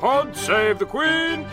Pod 0.00 0.36
save 0.36 0.78
the 0.78 0.86
Queen! 0.86 1.46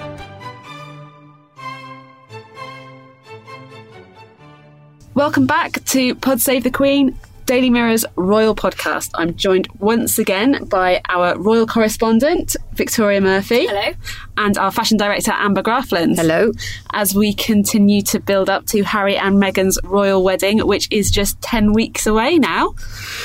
Welcome 5.13 5.45
back 5.45 5.83
to 5.85 6.15
Pod 6.15 6.41
Save 6.41 6.63
the 6.63 6.71
Queen, 6.71 7.17
Daily 7.51 7.69
Mirror's 7.69 8.05
royal 8.15 8.55
podcast. 8.55 9.09
I'm 9.15 9.35
joined 9.35 9.67
once 9.79 10.17
again 10.17 10.63
by 10.69 11.01
our 11.09 11.37
royal 11.37 11.67
correspondent, 11.67 12.55
Victoria 12.75 13.19
Murphy. 13.19 13.67
Hello. 13.67 13.91
And 14.37 14.57
our 14.57 14.71
fashion 14.71 14.95
director, 14.97 15.33
Amber 15.33 15.61
Graafland. 15.61 16.15
Hello. 16.15 16.53
As 16.93 17.13
we 17.13 17.33
continue 17.33 18.03
to 18.03 18.21
build 18.21 18.49
up 18.49 18.67
to 18.67 18.83
Harry 18.83 19.17
and 19.17 19.35
Meghan's 19.35 19.77
royal 19.83 20.23
wedding, 20.23 20.65
which 20.65 20.87
is 20.91 21.11
just 21.11 21.41
10 21.41 21.73
weeks 21.73 22.07
away 22.07 22.37
now. 22.39 22.73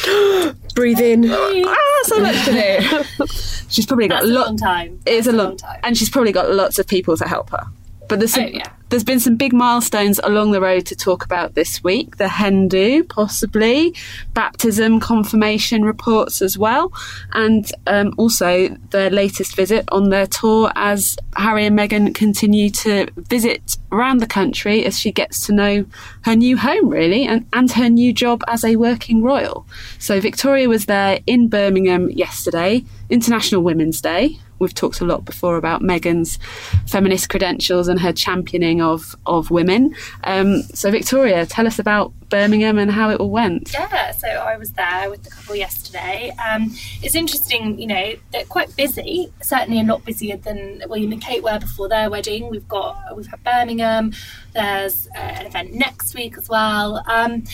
Breathe 0.74 0.98
in. 1.00 1.26
ah, 1.30 1.76
so 2.02 2.18
much 2.18 2.44
to 2.46 2.52
do. 2.52 3.26
she's 3.68 3.86
probably 3.86 4.08
got 4.08 4.22
That's 4.22 4.30
a 4.30 4.34
lot- 4.34 4.46
long 4.48 4.56
time. 4.56 4.98
It 5.06 5.14
is 5.14 5.28
a 5.28 5.30
That's 5.30 5.34
a 5.34 5.38
long, 5.38 5.46
long 5.50 5.56
time. 5.58 5.80
and 5.84 5.96
she's 5.96 6.10
probably 6.10 6.32
got 6.32 6.50
lots 6.50 6.80
of 6.80 6.88
people 6.88 7.16
to 7.16 7.28
help 7.28 7.50
her. 7.50 7.64
But 8.08 8.18
there's 8.18 8.32
some, 8.34 8.42
Oh, 8.46 8.48
yeah. 8.48 8.70
There's 8.88 9.04
been 9.04 9.20
some 9.20 9.36
big 9.36 9.52
milestones 9.52 10.20
along 10.22 10.52
the 10.52 10.60
road 10.60 10.86
to 10.86 10.96
talk 10.96 11.24
about 11.24 11.54
this 11.54 11.82
week. 11.82 12.16
The 12.16 12.28
hen 12.28 12.68
do, 12.68 13.02
possibly, 13.04 13.94
baptism, 14.32 15.00
confirmation 15.00 15.84
reports 15.84 16.40
as 16.40 16.56
well, 16.56 16.92
and 17.32 17.70
um, 17.86 18.14
also 18.16 18.68
their 18.90 19.10
latest 19.10 19.56
visit 19.56 19.84
on 19.90 20.10
their 20.10 20.26
tour 20.26 20.70
as 20.76 21.16
Harry 21.36 21.66
and 21.66 21.78
Meghan 21.78 22.14
continue 22.14 22.70
to 22.70 23.08
visit 23.16 23.76
around 23.90 24.18
the 24.18 24.26
country 24.26 24.84
as 24.84 24.98
she 24.98 25.10
gets 25.10 25.46
to 25.46 25.52
know 25.52 25.84
her 26.22 26.36
new 26.36 26.56
home, 26.56 26.88
really, 26.88 27.26
and, 27.26 27.46
and 27.52 27.70
her 27.72 27.88
new 27.88 28.12
job 28.12 28.42
as 28.46 28.64
a 28.64 28.76
working 28.76 29.22
royal. 29.22 29.66
So 29.98 30.20
Victoria 30.20 30.68
was 30.68 30.86
there 30.86 31.20
in 31.26 31.48
Birmingham 31.48 32.10
yesterday, 32.10 32.84
International 33.10 33.62
Women's 33.62 34.00
Day. 34.00 34.38
We've 34.58 34.74
talked 34.74 35.00
a 35.00 35.04
lot 35.04 35.24
before 35.24 35.56
about 35.56 35.82
Meghan's 35.82 36.38
feminist 36.86 37.28
credentials 37.28 37.88
and 37.88 38.00
her 38.00 38.12
championing 38.12 38.80
of, 38.80 39.14
of 39.26 39.50
women. 39.50 39.94
Um, 40.24 40.62
so, 40.62 40.90
Victoria, 40.90 41.46
tell 41.46 41.66
us 41.66 41.78
about 41.78 42.12
Birmingham 42.28 42.78
and 42.78 42.90
how 42.90 43.10
it 43.10 43.20
all 43.20 43.30
went. 43.30 43.72
Yeah, 43.72 44.10
so 44.12 44.28
I 44.28 44.56
was 44.56 44.72
there 44.72 45.10
with 45.10 45.22
the 45.22 45.30
couple 45.30 45.54
yesterday. 45.54 46.32
Um, 46.44 46.74
it's 47.02 47.14
interesting, 47.14 47.78
you 47.78 47.86
know, 47.86 48.14
they're 48.32 48.44
quite 48.44 48.74
busy. 48.76 49.32
Certainly 49.42 49.80
a 49.80 49.84
lot 49.84 50.04
busier 50.04 50.36
than 50.36 50.82
William 50.88 51.12
and 51.12 51.22
Kate 51.22 51.42
were 51.42 51.58
before 51.58 51.88
their 51.88 52.10
wedding. 52.10 52.50
We've 52.50 52.68
got 52.68 53.16
we've 53.16 53.26
had 53.26 53.42
Birmingham. 53.44 54.12
There's 54.54 55.06
uh, 55.08 55.20
an 55.20 55.46
event 55.46 55.74
next 55.74 56.14
week 56.14 56.36
as 56.38 56.48
well. 56.48 57.02
Um, 57.06 57.44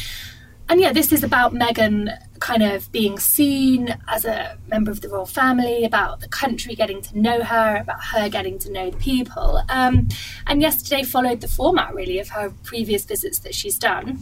and 0.73 0.81
yeah, 0.81 0.91
this 0.91 1.13
is 1.13 1.23
about 1.23 1.53
Meghan 1.53 2.19
kind 2.39 2.63
of 2.63 2.91
being 2.93 3.19
seen 3.19 3.95
as 4.09 4.25
a 4.25 4.57
member 4.69 4.91
of 4.91 5.03
the 5.03 5.09
royal 5.11 5.27
family, 5.27 5.85
about 5.85 6.21
the 6.21 6.29
country 6.29 6.75
getting 6.75 7.03
to 7.03 7.19
know 7.19 7.43
her, 7.43 7.77
about 7.77 8.03
her 8.03 8.31
getting 8.31 8.59
to 8.61 8.73
know 8.73 8.89
the 8.89 8.97
people. 8.97 9.63
Um, 9.69 10.09
and 10.47 10.63
yesterday 10.63 11.03
followed 11.03 11.43
the 11.43 11.49
format 11.49 11.95
really 11.95 12.19
of 12.21 12.31
her 12.31 12.55
previous 12.63 13.05
visits 13.05 13.41
that 13.41 13.55
she's 13.55 13.77
done. 13.77 14.21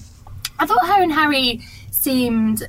I 0.58 0.66
thought 0.66 0.84
her 0.88 1.00
and 1.00 1.12
Harry 1.12 1.62
seemed 2.00 2.66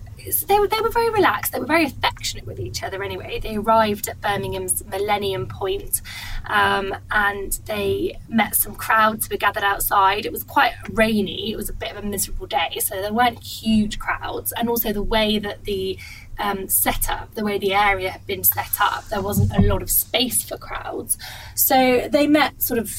they 0.47 0.59
were 0.59 0.68
they 0.68 0.81
were 0.81 0.90
very 0.90 1.09
relaxed. 1.09 1.53
They 1.53 1.59
were 1.59 1.66
very 1.66 1.86
affectionate 1.86 2.46
with 2.46 2.59
each 2.59 2.84
other. 2.84 3.02
Anyway, 3.02 3.40
they 3.40 3.56
arrived 3.56 4.09
at 4.09 4.19
Birmingham's 4.19 4.84
Millennium 4.86 5.47
Point, 5.47 6.02
um, 6.47 6.94
and 7.09 7.53
they 7.66 8.19
met 8.28 8.56
some 8.56 8.75
crowds 8.75 9.28
who 9.28 9.34
were 9.34 9.40
gathered 9.40 9.64
outside. 9.64 10.25
It 10.25 10.31
was 10.31 10.44
quite 10.44 10.74
rainy. 10.92 11.52
It 11.52 11.56
was 11.56 11.69
a 11.69 11.74
bit 11.74 11.92
of 11.92 12.03
a 12.03 12.08
miserable 12.08 12.46
day, 12.46 12.80
so 12.81 13.02
there 13.02 13.14
weren't 13.14 13.42
huge 13.42 14.00
crowds. 14.00 14.52
And 14.52 14.68
also 14.68 14.92
the 14.92 15.02
way 15.02 15.40
that 15.40 15.63
the 15.63 15.98
um, 16.38 16.68
setup, 16.68 17.34
the 17.34 17.46
way 17.46 17.58
the 17.58 17.74
area 17.74 18.09
had 18.09 18.28
been 18.28 18.44
set 18.44 18.81
up, 18.81 19.08
there 19.08 19.22
wasn't 19.22 19.56
a 19.56 19.62
lot 19.62 19.81
of 19.81 19.90
space 19.90 20.44
for 20.44 20.58
crowds. 20.58 21.18
So 21.56 22.08
they 22.09 22.28
met 22.28 22.62
sort 22.62 22.80
of. 22.80 22.94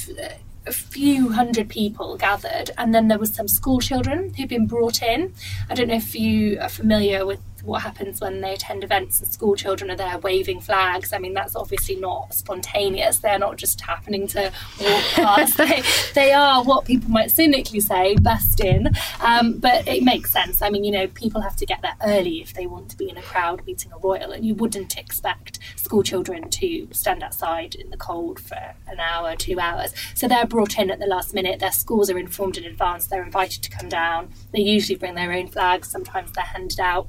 A 0.64 0.72
few 0.72 1.30
hundred 1.30 1.68
people 1.68 2.16
gathered, 2.16 2.70
and 2.78 2.94
then 2.94 3.08
there 3.08 3.18
was 3.18 3.34
some 3.34 3.48
school 3.48 3.80
children 3.80 4.32
who'd 4.34 4.48
been 4.48 4.66
brought 4.66 5.02
in. 5.02 5.34
I 5.68 5.74
don't 5.74 5.88
know 5.88 5.96
if 5.96 6.14
you 6.14 6.60
are 6.60 6.68
familiar 6.68 7.26
with 7.26 7.40
what 7.62 7.82
happens 7.82 8.20
when 8.20 8.40
they 8.40 8.54
attend 8.54 8.84
events 8.84 9.20
and 9.20 9.28
school 9.32 9.54
children 9.54 9.90
are 9.90 9.96
there 9.96 10.18
waving 10.18 10.60
flags. 10.60 11.12
I 11.12 11.18
mean, 11.18 11.34
that's 11.34 11.54
obviously 11.54 11.96
not 11.96 12.34
spontaneous. 12.34 13.18
They're 13.18 13.38
not 13.38 13.56
just 13.56 13.80
happening 13.80 14.26
to 14.28 14.52
walk 14.80 15.02
past. 15.14 15.56
they, 15.56 15.82
they 16.14 16.32
are 16.32 16.62
what 16.64 16.84
people 16.84 17.10
might 17.10 17.30
cynically 17.30 17.80
say, 17.80 18.16
bust 18.16 18.60
in. 18.60 18.90
Um, 19.20 19.58
but 19.58 19.86
it 19.86 20.02
makes 20.02 20.30
sense. 20.30 20.62
I 20.62 20.70
mean, 20.70 20.84
you 20.84 20.92
know, 20.92 21.06
people 21.08 21.40
have 21.40 21.56
to 21.56 21.66
get 21.66 21.82
there 21.82 21.96
early 22.02 22.40
if 22.40 22.54
they 22.54 22.66
want 22.66 22.90
to 22.90 22.96
be 22.96 23.08
in 23.08 23.16
a 23.16 23.22
crowd 23.22 23.64
meeting 23.66 23.92
a 23.92 23.98
royal, 23.98 24.32
and 24.32 24.44
you 24.44 24.54
wouldn't 24.54 24.98
expect 24.98 25.58
school 25.76 26.02
children 26.02 26.48
to 26.50 26.88
stand 26.92 27.22
outside 27.22 27.74
in 27.74 27.90
the 27.90 27.96
cold 27.96 28.40
for 28.40 28.74
an 28.88 29.00
hour, 29.00 29.36
two 29.36 29.58
hours. 29.60 29.94
So 30.14 30.26
they're 30.26 30.46
brought 30.46 30.78
in 30.78 30.90
at 30.90 30.98
the 30.98 31.06
last 31.06 31.34
minute. 31.34 31.60
Their 31.60 31.72
schools 31.72 32.10
are 32.10 32.18
informed 32.18 32.58
in 32.58 32.64
advance. 32.64 33.06
They're 33.06 33.22
invited 33.22 33.62
to 33.62 33.70
come 33.70 33.88
down. 33.88 34.30
They 34.52 34.60
usually 34.60 34.98
bring 34.98 35.14
their 35.14 35.32
own 35.32 35.48
flags. 35.48 35.88
Sometimes 35.88 36.32
they're 36.32 36.44
handed 36.44 36.80
out. 36.80 37.08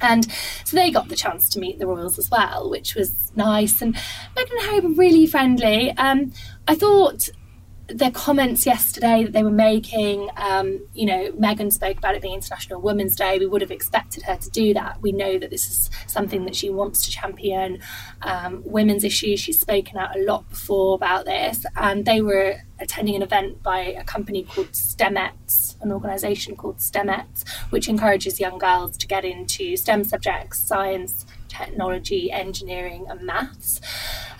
And 0.00 0.30
so 0.64 0.76
they 0.76 0.90
got 0.90 1.08
the 1.08 1.16
chance 1.16 1.48
to 1.50 1.60
meet 1.60 1.78
the 1.78 1.86
royals 1.86 2.18
as 2.18 2.30
well, 2.30 2.70
which 2.70 2.94
was 2.94 3.32
nice. 3.36 3.80
And 3.82 3.94
Meghan 3.94 4.50
and 4.52 4.60
Harry 4.62 4.80
were 4.80 4.90
really 4.90 5.26
friendly. 5.26 5.90
Um, 5.92 6.32
I 6.66 6.74
thought 6.74 7.28
their 7.88 8.10
comments 8.10 8.64
yesterday 8.64 9.24
that 9.24 9.32
they 9.32 9.42
were 9.42 9.50
making, 9.50 10.28
um, 10.36 10.86
you 10.94 11.04
know, 11.04 11.32
Meghan 11.32 11.72
spoke 11.72 11.98
about 11.98 12.14
it 12.14 12.22
being 12.22 12.34
International 12.34 12.80
Women's 12.80 13.16
Day. 13.16 13.38
We 13.38 13.46
would 13.46 13.60
have 13.60 13.70
expected 13.70 14.22
her 14.24 14.36
to 14.36 14.50
do 14.50 14.72
that. 14.74 15.02
We 15.02 15.12
know 15.12 15.38
that 15.38 15.50
this 15.50 15.68
is 15.68 15.90
something 16.06 16.44
that 16.44 16.54
she 16.54 16.70
wants 16.70 17.02
to 17.04 17.10
champion. 17.10 17.80
Um, 18.22 18.62
women's 18.64 19.04
issues, 19.04 19.40
she's 19.40 19.60
spoken 19.60 19.98
out 19.98 20.16
a 20.16 20.20
lot 20.20 20.48
before 20.48 20.94
about 20.94 21.24
this. 21.24 21.66
And 21.76 22.04
they 22.04 22.22
were 22.22 22.56
attending 22.78 23.16
an 23.16 23.22
event 23.22 23.62
by 23.62 23.80
a 23.80 24.04
company 24.04 24.44
called 24.44 24.72
Stemettes, 24.72 25.80
an 25.82 25.92
organisation 25.92 26.56
called 26.56 26.78
Stemettes, 26.78 27.46
which 27.70 27.88
encourages 27.88 28.40
young 28.40 28.58
girls 28.58 28.96
to 28.98 29.06
get 29.06 29.24
into 29.24 29.76
STEM 29.76 30.04
subjects, 30.04 30.60
science, 30.60 31.26
technology, 31.48 32.30
engineering, 32.32 33.06
and 33.08 33.20
maths. 33.22 33.80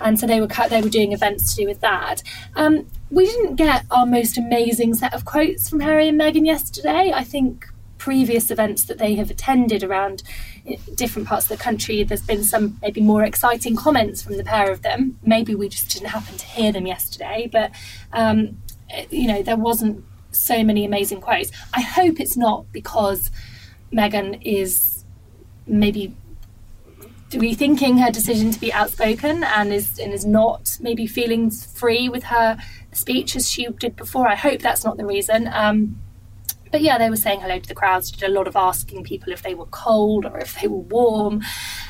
And 0.01 0.19
so 0.19 0.27
they 0.27 0.41
were 0.41 0.49
they 0.69 0.81
were 0.81 0.89
doing 0.89 1.13
events 1.13 1.55
to 1.55 1.63
do 1.63 1.69
with 1.69 1.81
that. 1.81 2.23
Um, 2.57 2.87
we 3.13 3.27
didn't 3.27 3.57
get 3.57 3.85
our 3.91 4.07
most 4.07 4.39
amazing 4.39 4.95
set 4.95 5.13
of 5.13 5.27
quotes 5.27 5.69
from 5.69 5.81
Harry 5.81 6.09
and 6.09 6.19
Meghan 6.19 6.47
yesterday. 6.47 7.13
I 7.15 7.23
think 7.23 7.69
previous 7.99 8.51
events 8.51 8.85
that 8.85 8.97
they 8.97 9.15
have 9.17 9.31
attended 9.31 9.85
around 9.85 10.23
different 10.95 11.29
parts 11.29 11.45
of 11.45 11.57
the 11.57 11.63
country, 11.63 12.03
there's 12.03 12.23
been 12.23 12.43
some 12.43 12.79
maybe 12.81 13.03
more 13.03 13.23
exciting 13.23 13.77
comments 13.77 14.23
from 14.23 14.39
the 14.39 14.45
pair 14.45 14.71
of 14.73 14.81
them. 14.81 15.19
Maybe 15.23 15.55
we 15.55 15.69
just 15.69 15.91
didn't 15.91 16.09
happen 16.09 16.39
to 16.39 16.47
hear 16.47 16.73
them 16.73 16.87
yesterday, 16.87 17.51
but 17.53 17.71
um, 18.15 18.63
eh, 18.89 19.05
you 19.11 19.29
know 19.29 19.43
there 19.43 19.57
wasn't 19.57 20.03
so 20.31 20.65
many 20.65 20.87
amazing 20.87 21.21
quotes. 21.21 21.53
I 21.75 21.83
hope 21.83 22.19
it's 22.19 22.37
not 22.37 22.73
because 22.73 23.31
Meghan 23.93 24.41
is 24.43 25.05
maybe 25.67 26.17
rethinking 27.31 28.03
her 28.03 28.11
decision 28.11 28.51
to 28.51 28.61
be 28.61 28.73
outspoken 28.73 29.45
and 29.45 29.73
is 29.73 29.99
and 29.99 30.13
is 30.13 30.25
not 30.25 30.79
maybe 30.81 31.07
feeling 31.07 31.51
free 31.51 32.09
with 32.09 32.25
her 32.25 32.59
speech 32.93 33.37
as 33.37 33.51
she 33.51 33.67
did 33.79 33.97
before. 33.97 34.29
I 34.29 34.35
hope 34.35 34.61
that's 34.61 34.85
not 34.85 34.97
the 34.97 35.07
reason. 35.07 35.49
Um, 35.53 36.01
but 36.71 36.81
yeah, 36.81 36.97
they 36.97 37.11
were 37.11 37.17
saying 37.17 37.43
hello 37.43 37.59
to 37.59 37.69
the 37.69 37.75
crowds, 37.75 38.11
did 38.11 38.29
a 38.29 38.33
lot 38.33 38.49
of 38.49 38.57
asking 38.57 39.05
people 39.05 39.31
if 39.31 39.43
they 39.43 39.55
were 39.55 39.67
cold 39.67 40.25
or 40.25 40.39
if 40.39 40.59
they 40.59 40.67
were 40.67 40.79
warm, 40.79 41.43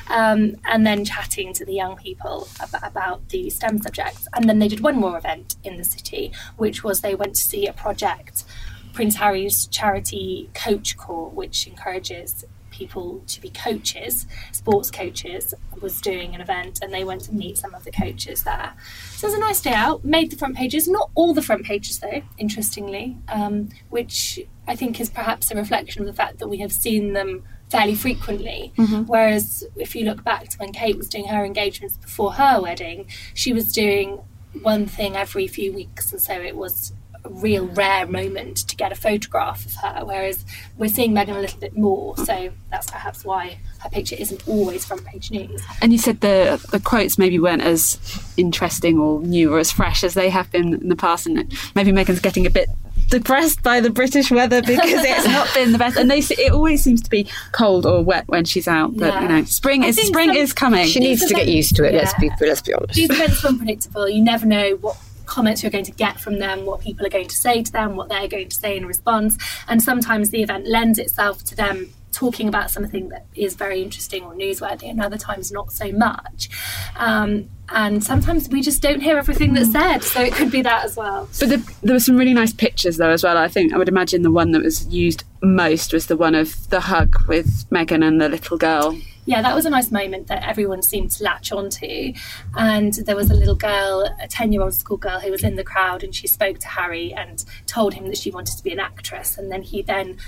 um, 0.08 0.56
and 0.64 0.84
then 0.84 1.04
chatting 1.04 1.52
to 1.52 1.64
the 1.64 1.72
young 1.72 1.96
people 1.96 2.49
about, 2.60 2.87
about 2.87 3.28
the 3.28 3.49
STEM 3.49 3.81
subjects. 3.81 4.26
And 4.34 4.49
then 4.49 4.58
they 4.58 4.66
did 4.66 4.81
one 4.81 4.96
more 4.96 5.16
event 5.16 5.54
in 5.62 5.76
the 5.76 5.84
city, 5.84 6.32
which 6.56 6.82
was 6.82 7.00
they 7.00 7.14
went 7.14 7.37
to 7.37 7.40
see 7.40 7.69
a 7.69 7.72
project, 7.72 8.44
Prince 8.93 9.16
Harry's 9.16 9.69
charity 9.69 10.50
Coach 10.52 10.96
Core, 10.96 11.31
which 11.31 11.69
encourages 11.69 12.44
people 12.82 13.23
to 13.26 13.40
be 13.40 13.50
coaches, 13.50 14.26
sports 14.50 14.90
coaches, 14.90 15.55
was 15.81 16.00
doing 16.00 16.34
an 16.34 16.40
event 16.40 16.81
and 16.82 16.93
they 16.93 17.05
went 17.05 17.23
to 17.23 17.32
meet 17.32 17.56
some 17.58 17.75
of 17.75 17.84
the 17.84 17.93
coaches 17.93 18.43
there. 18.43 18.73
So 19.17 19.26
it 19.26 19.31
was 19.31 19.38
a 19.38 19.40
nice 19.40 19.61
day 19.61 19.73
out, 19.73 20.05
made 20.05 20.31
the 20.31 20.37
front 20.37 20.56
pages, 20.56 20.88
not 20.88 21.11
all 21.14 21.32
the 21.34 21.43
front 21.43 21.64
pages 21.64 22.00
though, 22.00 22.23
interestingly, 22.38 23.17
um, 23.29 23.69
which 23.90 24.40
I 24.67 24.75
think 24.75 25.00
is 25.00 25.11
perhaps 25.11 25.50
a 25.50 25.56
reflection 25.56 26.02
of 26.02 26.06
the 26.06 26.12
fact 26.12 26.38
that 26.38 26.49
we 26.49 26.58
have 26.58 26.73
seen 26.73 27.12
them 27.12 27.44
fairly 27.70 27.94
frequently. 27.94 28.73
Mm-hmm. 28.76 29.02
Whereas 29.05 29.64
if 29.76 29.94
you 29.94 30.05
look 30.05 30.25
back 30.25 30.49
to 30.49 30.58
when 30.58 30.73
Kate 30.73 30.99
was 30.99 31.08
doing 31.08 31.29
her 31.29 31.44
engagements 31.44 31.96
before 31.96 32.32
her 32.34 32.61
wedding, 32.61 33.06
she 33.34 33.52
was 33.52 33.73
doing 33.73 34.20
one 34.61 34.87
thing 34.87 35.17
every 35.17 35.46
few 35.46 35.73
weeks, 35.73 36.12
and 36.12 36.20
so 36.20 36.34
it 36.34 36.56
was 36.56 36.93
a 37.24 37.28
real 37.30 37.66
rare 37.66 38.06
moment 38.06 38.56
to 38.69 38.74
get 38.76 38.90
a 38.92 38.94
photograph 38.94 39.64
of 39.66 39.74
her. 39.76 40.04
Whereas 40.04 40.44
we're 40.76 40.88
seeing 40.88 41.12
Meghan 41.12 41.36
a 41.36 41.40
little 41.40 41.60
bit 41.60 41.76
more, 41.76 42.16
so 42.16 42.50
that's 42.70 42.90
perhaps 42.90 43.24
why 43.24 43.58
her 43.80 43.88
picture 43.90 44.16
isn't 44.19 44.46
always 44.48 44.84
front 44.84 45.04
page 45.04 45.30
news. 45.30 45.62
And 45.80 45.92
you 45.92 45.98
said 45.98 46.20
the 46.20 46.64
the 46.70 46.80
quotes 46.80 47.19
maybe 47.19 47.38
weren't 47.38 47.62
as 47.62 47.98
interesting 48.36 48.98
or 48.98 49.20
new 49.22 49.52
or 49.54 49.58
as 49.58 49.70
fresh 49.70 50.02
as 50.04 50.14
they 50.14 50.30
have 50.30 50.50
been 50.50 50.74
in 50.74 50.88
the 50.88 50.96
past, 50.96 51.26
and 51.26 51.52
maybe 51.74 51.92
Meghan's 51.92 52.20
getting 52.20 52.46
a 52.46 52.50
bit 52.50 52.69
depressed 53.08 53.62
by 53.62 53.78
the 53.80 53.90
British 53.90 54.30
weather 54.30 54.60
because 54.66 55.04
it's 55.04 55.26
not 55.26 55.52
been 55.54 55.72
the 55.72 55.78
best. 55.78 55.96
And 55.96 56.10
they 56.10 56.19
s- 56.19 56.30
it 56.30 56.50
always 56.52 56.82
seems 56.82 57.02
to 57.02 57.10
be 57.10 57.28
cold 57.52 57.84
or 57.86 58.02
wet 58.02 58.24
when 58.28 58.44
she's 58.44 58.66
out. 58.66 58.96
But 58.96 59.22
you 59.22 59.28
know, 59.28 59.44
spring 59.44 59.84
I 59.84 59.88
is 59.88 59.96
spring 60.00 60.30
some- 60.30 60.36
is 60.36 60.52
coming. 60.52 60.86
She 60.86 61.00
needs 61.00 61.24
to 61.26 61.34
get 61.34 61.46
used 61.48 61.76
to 61.76 61.84
it. 61.84 61.94
Let's 61.94 62.14
be 62.14 62.30
let's 62.40 62.62
be 62.62 62.72
honest. 62.74 62.94
These 62.94 63.10
events 63.10 63.44
are 63.44 63.48
unpredictable. 63.48 64.08
You 64.08 64.22
never 64.24 64.46
know 64.46 64.76
what 64.80 64.96
comments 65.26 65.62
you're 65.62 65.72
going 65.72 65.84
to 65.84 65.92
get 65.92 66.20
from 66.20 66.38
them, 66.38 66.66
what 66.66 66.80
people 66.80 67.06
are 67.06 67.10
going 67.10 67.28
to 67.28 67.36
say 67.36 67.62
to 67.62 67.72
them, 67.72 67.96
what 67.96 68.08
they're 68.08 68.28
going 68.28 68.48
to 68.48 68.56
say 68.56 68.76
in 68.76 68.86
response. 68.86 69.38
And 69.69 69.82
sometimes 69.82 70.30
the 70.30 70.42
event 70.42 70.66
lends 70.66 70.98
itself 70.98 71.44
to 71.44 71.54
them 71.54 71.92
talking 72.12 72.46
about 72.46 72.70
something 72.70 73.08
that 73.08 73.26
is 73.34 73.54
very 73.54 73.82
interesting 73.82 74.22
or 74.22 74.34
newsworthy, 74.34 74.88
and 74.88 75.00
other 75.00 75.16
times 75.16 75.50
not 75.50 75.72
so 75.72 75.90
much. 75.92 76.50
Um, 76.96 77.48
and 77.70 78.04
sometimes 78.04 78.50
we 78.50 78.60
just 78.60 78.82
don't 78.82 79.00
hear 79.00 79.16
everything 79.16 79.54
that's 79.54 79.72
said, 79.72 80.00
so 80.00 80.20
it 80.20 80.34
could 80.34 80.50
be 80.50 80.62
that 80.62 80.84
as 80.84 80.96
well. 80.96 81.28
But 81.40 81.48
the, 81.48 81.74
there 81.82 81.94
were 81.94 82.00
some 82.00 82.16
really 82.16 82.34
nice 82.34 82.52
pictures 82.52 82.98
though 82.98 83.10
as 83.10 83.24
well. 83.24 83.38
I 83.38 83.48
think 83.48 83.72
I 83.72 83.78
would 83.78 83.88
imagine 83.88 84.22
the 84.22 84.30
one 84.30 84.52
that 84.52 84.62
was 84.62 84.86
used 84.88 85.24
most 85.40 85.92
was 85.92 86.06
the 86.06 86.16
one 86.16 86.34
of 86.34 86.69
the 86.69 86.80
hug 86.80 87.16
with 87.26 87.66
Meghan 87.70 88.06
and 88.06 88.20
the 88.20 88.28
little 88.28 88.58
girl. 88.58 88.96
Yeah, 89.24 89.40
that 89.42 89.54
was 89.54 89.66
a 89.66 89.70
nice 89.70 89.92
moment 89.92 90.26
that 90.26 90.46
everyone 90.46 90.82
seemed 90.82 91.12
to 91.12 91.22
latch 91.22 91.52
onto. 91.52 92.12
And 92.56 92.92
there 92.94 93.14
was 93.14 93.30
a 93.30 93.34
little 93.34 93.54
girl, 93.54 94.08
a 94.20 94.26
10 94.26 94.52
year 94.52 94.62
old 94.62 94.74
schoolgirl, 94.74 95.20
who 95.20 95.30
was 95.30 95.44
in 95.44 95.56
the 95.56 95.64
crowd 95.64 96.02
and 96.02 96.14
she 96.14 96.26
spoke 96.26 96.58
to 96.58 96.69
Harry 96.69 97.12
and 97.12 97.44
told 97.66 97.94
him 97.94 98.06
that 98.08 98.19
she 98.19 98.30
wanted 98.30 98.56
to 98.56 98.64
be 98.64 98.72
an 98.72 98.80
actress. 98.80 99.38
And 99.38 99.50
then 99.50 99.62
he 99.62 99.82
then 99.82 100.19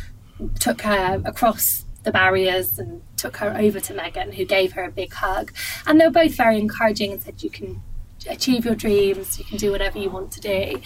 took 0.61 0.83
her 0.83 1.21
across 1.25 1.85
the 2.05 2.13
barriers 2.13 2.79
and 2.79 3.03
took 3.17 3.39
her 3.39 3.57
over 3.59 3.81
to 3.81 3.95
Meghan, 3.95 4.35
who 4.35 4.45
gave 4.45 4.73
her 4.73 4.85
a 4.85 4.91
big 4.91 5.13
hug. 5.13 5.53
And 5.87 6.01
they 6.01 6.07
were 6.07 6.13
both 6.13 6.35
very 6.35 6.59
encouraging 6.59 7.13
and 7.13 7.23
said, 7.23 7.43
You 7.43 7.51
can 7.51 7.83
achieve 8.29 8.65
your 8.65 8.75
dreams, 8.75 9.39
you 9.39 9.45
can 9.45 9.59
do 9.59 9.73
whatever 9.73 9.99
you 9.99 10.11
want 10.11 10.31
to 10.33 10.41
do. 10.41 10.81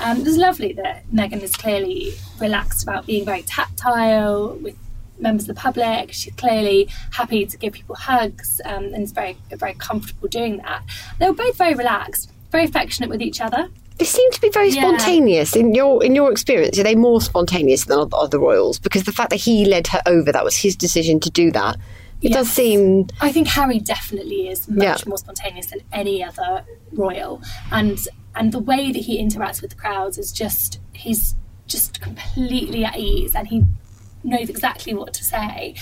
Um, 0.00 0.18
it 0.18 0.24
was 0.24 0.36
lovely 0.36 0.72
that 0.74 1.08
Meghan 1.10 1.42
is 1.42 1.56
clearly 1.56 2.14
relaxed 2.38 2.82
about 2.82 3.06
being 3.06 3.24
very 3.24 3.42
tactile 3.42 4.56
with 4.56 4.76
members 5.18 5.48
of 5.48 5.54
the 5.54 5.60
public. 5.60 6.12
She's 6.12 6.34
clearly 6.34 6.88
happy 7.12 7.46
to 7.46 7.56
give 7.56 7.72
people 7.72 7.96
hugs 7.96 8.60
um, 8.64 8.84
and 8.94 9.02
is 9.02 9.12
very 9.12 9.36
very 9.50 9.74
comfortable 9.74 10.28
doing 10.28 10.58
that. 10.58 10.82
They 11.18 11.26
were 11.28 11.34
both 11.34 11.56
very 11.56 11.74
relaxed, 11.74 12.30
very 12.52 12.64
affectionate 12.64 13.10
with 13.10 13.22
each 13.22 13.40
other. 13.40 13.68
They 13.98 14.04
seem 14.04 14.30
to 14.32 14.40
be 14.42 14.50
very 14.50 14.68
Yeah. 14.70 14.82
spontaneous 14.82 15.56
in 15.56 15.74
your 15.74 16.04
in 16.04 16.14
your 16.14 16.30
experience. 16.30 16.78
Are 16.78 16.82
they 16.82 16.94
more 16.94 17.20
spontaneous 17.20 17.84
than 17.86 18.06
other, 18.12 18.38
royals? 18.38 18.78
Because 18.78 19.04
the 19.04 19.12
fact 19.12 19.30
that 19.30 19.36
he 19.40 19.64
led 19.64 19.86
her 19.88 20.02
over, 20.06 20.30
that 20.32 20.44
was 20.44 20.56
his 20.56 20.76
decision 20.76 21.18
to 21.20 21.30
do 21.30 21.50
that. 21.52 21.76
It 22.22 22.32
does 22.32 22.50
seem 22.50 23.06
I 23.20 23.30
think 23.32 23.46
Harry 23.48 23.78
definitely 23.78 24.48
is 24.48 24.68
much 24.68 24.82
Yeah. 24.82 24.96
more 25.06 25.18
spontaneous 25.18 25.66
than 25.66 25.80
any 25.92 26.22
other 26.22 26.64
royal, 26.92 27.40
and 27.70 27.98
and 28.34 28.52
the 28.52 28.58
way 28.58 28.92
that 28.92 29.02
he 29.04 29.18
interacts 29.22 29.62
with 29.62 29.70
the 29.70 29.76
crowds 29.76 30.18
is 30.18 30.30
just 30.30 30.78
he's 30.92 31.34
just 31.66 32.00
completely 32.02 32.84
at 32.84 32.96
ease, 32.98 33.34
and 33.34 33.48
he 33.48 33.64
knows 34.26 34.48
exactly 34.50 34.94
what 34.94 35.14
to 35.14 35.24
say. 35.24 35.74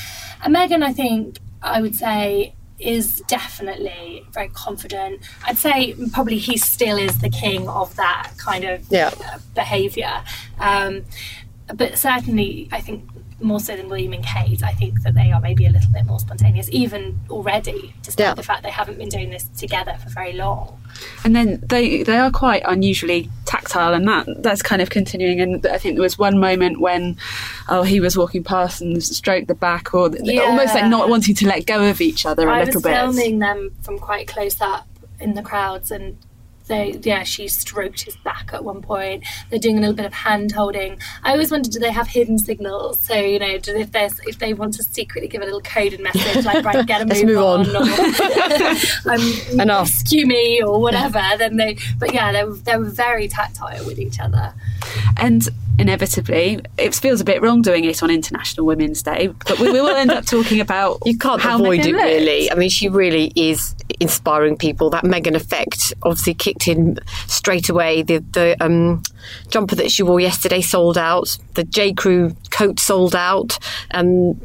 And 0.42 0.54
Meghan, 0.54 0.82
I 0.82 0.92
think 0.92 1.38
I 1.62 1.80
would 1.80 1.94
say 1.94 2.54
is 2.78 3.22
definitely 3.28 4.24
very 4.32 4.48
confident. 4.48 5.20
I'd 5.46 5.56
say 5.58 5.94
probably 6.12 6.38
he 6.38 6.56
still 6.56 6.98
is 6.98 7.20
the 7.20 7.30
king 7.30 7.68
of 7.68 7.94
that 7.96 8.32
kind 8.36 8.64
of 8.64 8.84
Yeah. 8.90 9.10
behaviour. 9.54 10.22
Um, 10.58 11.04
but 11.72 11.96
certainly, 11.96 12.68
I 12.72 12.80
think 12.80 13.08
more 13.40 13.60
so 13.60 13.76
than 13.76 13.88
William 13.88 14.12
and 14.12 14.24
Kate, 14.24 14.62
I 14.62 14.72
think 14.72 15.02
that 15.02 15.14
they 15.14 15.30
are 15.32 15.40
maybe 15.40 15.66
a 15.66 15.70
little 15.70 15.90
bit 15.92 16.04
more 16.04 16.18
spontaneous, 16.20 16.68
even 16.72 17.20
already, 17.30 17.94
despite 18.02 18.24
Yeah. 18.26 18.34
the 18.34 18.42
fact 18.42 18.62
they 18.62 18.70
haven't 18.70 18.98
been 18.98 19.08
doing 19.08 19.30
this 19.30 19.44
together 19.56 19.96
for 20.02 20.08
very 20.10 20.32
long. 20.32 20.80
And 21.24 21.34
then 21.34 21.60
they 21.68 22.02
they 22.02 22.18
are 22.18 22.30
quite 22.30 22.62
unusually 22.66 23.30
tactile, 23.54 23.94
and 23.94 24.06
that 24.08 24.26
that's 24.42 24.62
kind 24.62 24.82
of 24.82 24.90
continuing. 24.90 25.40
And 25.40 25.66
I 25.66 25.78
think 25.78 25.94
there 25.94 26.02
was 26.02 26.18
one 26.18 26.38
moment 26.38 26.80
when, 26.80 27.16
oh, 27.68 27.82
he 27.82 28.00
was 28.00 28.16
walking 28.16 28.42
past 28.44 28.80
and 28.80 29.02
stroked 29.02 29.48
the 29.48 29.54
back, 29.54 29.94
or 29.94 30.10
almost 30.42 30.74
like 30.74 30.86
not 30.86 31.08
wanting 31.08 31.34
to 31.36 31.46
let 31.46 31.66
go 31.66 31.88
of 31.88 32.00
each 32.00 32.26
other 32.26 32.48
a 32.48 32.52
I 32.52 32.64
little 32.64 32.80
bit. 32.80 32.94
I 32.94 33.06
was 33.06 33.16
filming 33.16 33.38
them 33.38 33.74
from 33.82 33.98
quite 33.98 34.28
close 34.28 34.60
up 34.60 34.86
in 35.20 35.34
the 35.34 35.42
crowds, 35.42 35.90
and 35.90 36.18
they, 36.66 36.98
yeah, 37.02 37.22
she 37.24 37.48
stroked 37.48 38.02
his 38.02 38.16
back 38.16 38.50
at 38.52 38.64
one 38.64 38.80
point. 38.80 39.24
They're 39.50 39.58
doing 39.58 39.76
a 39.76 39.80
little 39.80 39.94
bit 39.94 40.06
of 40.06 40.14
hand 40.14 40.52
holding. 40.52 40.98
I 41.22 41.32
always 41.32 41.50
wondered, 41.50 41.72
do 41.72 41.78
they 41.78 41.92
have 41.92 42.08
hidden 42.08 42.38
signals? 42.38 43.00
So 43.00 43.14
you 43.14 43.38
know, 43.38 43.58
do, 43.58 43.76
if 43.76 43.92
there's 43.92 44.18
if 44.20 44.38
they 44.38 44.54
want 44.54 44.74
to 44.74 44.82
secretly 44.82 45.28
give 45.28 45.42
a 45.42 45.44
little 45.44 45.60
coded 45.60 46.00
message, 46.00 46.44
like 46.44 46.64
right, 46.64 46.86
get 46.86 47.02
a 47.02 47.06
move, 47.06 47.24
move 47.24 47.38
on. 47.38 47.76
or 47.76 47.82
um, 49.12 49.60
Enough. 49.60 49.88
rescue 49.88 50.26
me 50.26 50.62
or 50.62 50.80
whatever. 50.80 51.22
Then 51.38 51.56
they, 51.56 51.76
but 51.98 52.14
yeah, 52.14 52.32
they 52.32 52.44
they 52.44 52.76
were 52.76 52.84
very 52.84 53.28
tactile 53.28 53.84
with 53.84 53.98
each 53.98 54.18
other. 54.20 54.54
And 55.16 55.48
inevitably, 55.78 56.60
it 56.78 56.94
feels 56.94 57.20
a 57.20 57.24
bit 57.24 57.42
wrong 57.42 57.62
doing 57.62 57.84
it 57.84 58.02
on 58.02 58.10
International 58.10 58.66
Women's 58.66 59.02
Day, 59.02 59.28
but 59.46 59.58
we 59.58 59.70
will 59.70 59.88
end 59.88 60.10
up 60.10 60.24
talking 60.26 60.60
about 60.60 61.02
you 61.04 61.16
can't 61.18 61.40
how 61.40 61.56
avoid 61.56 61.80
Meghan 61.80 61.86
it 61.86 61.92
looked. 61.92 62.04
really. 62.04 62.50
I 62.50 62.54
mean, 62.54 62.70
she 62.70 62.88
really 62.88 63.32
is 63.36 63.74
inspiring 64.00 64.56
people. 64.56 64.90
That 64.90 65.04
Meghan 65.04 65.34
effect 65.34 65.92
obviously 66.02 66.34
kicked 66.34 66.68
in 66.68 66.98
straight 67.26 67.68
away. 67.68 68.02
The 68.02 68.18
the 68.18 68.56
um, 68.60 69.02
jumper 69.48 69.74
that 69.76 69.90
she 69.90 70.02
wore 70.02 70.20
yesterday 70.20 70.60
sold 70.60 70.98
out. 70.98 71.38
The 71.54 71.64
J 71.64 71.92
Crew 71.92 72.36
coat 72.50 72.80
sold 72.80 73.14
out. 73.14 73.58
Um, 73.92 74.40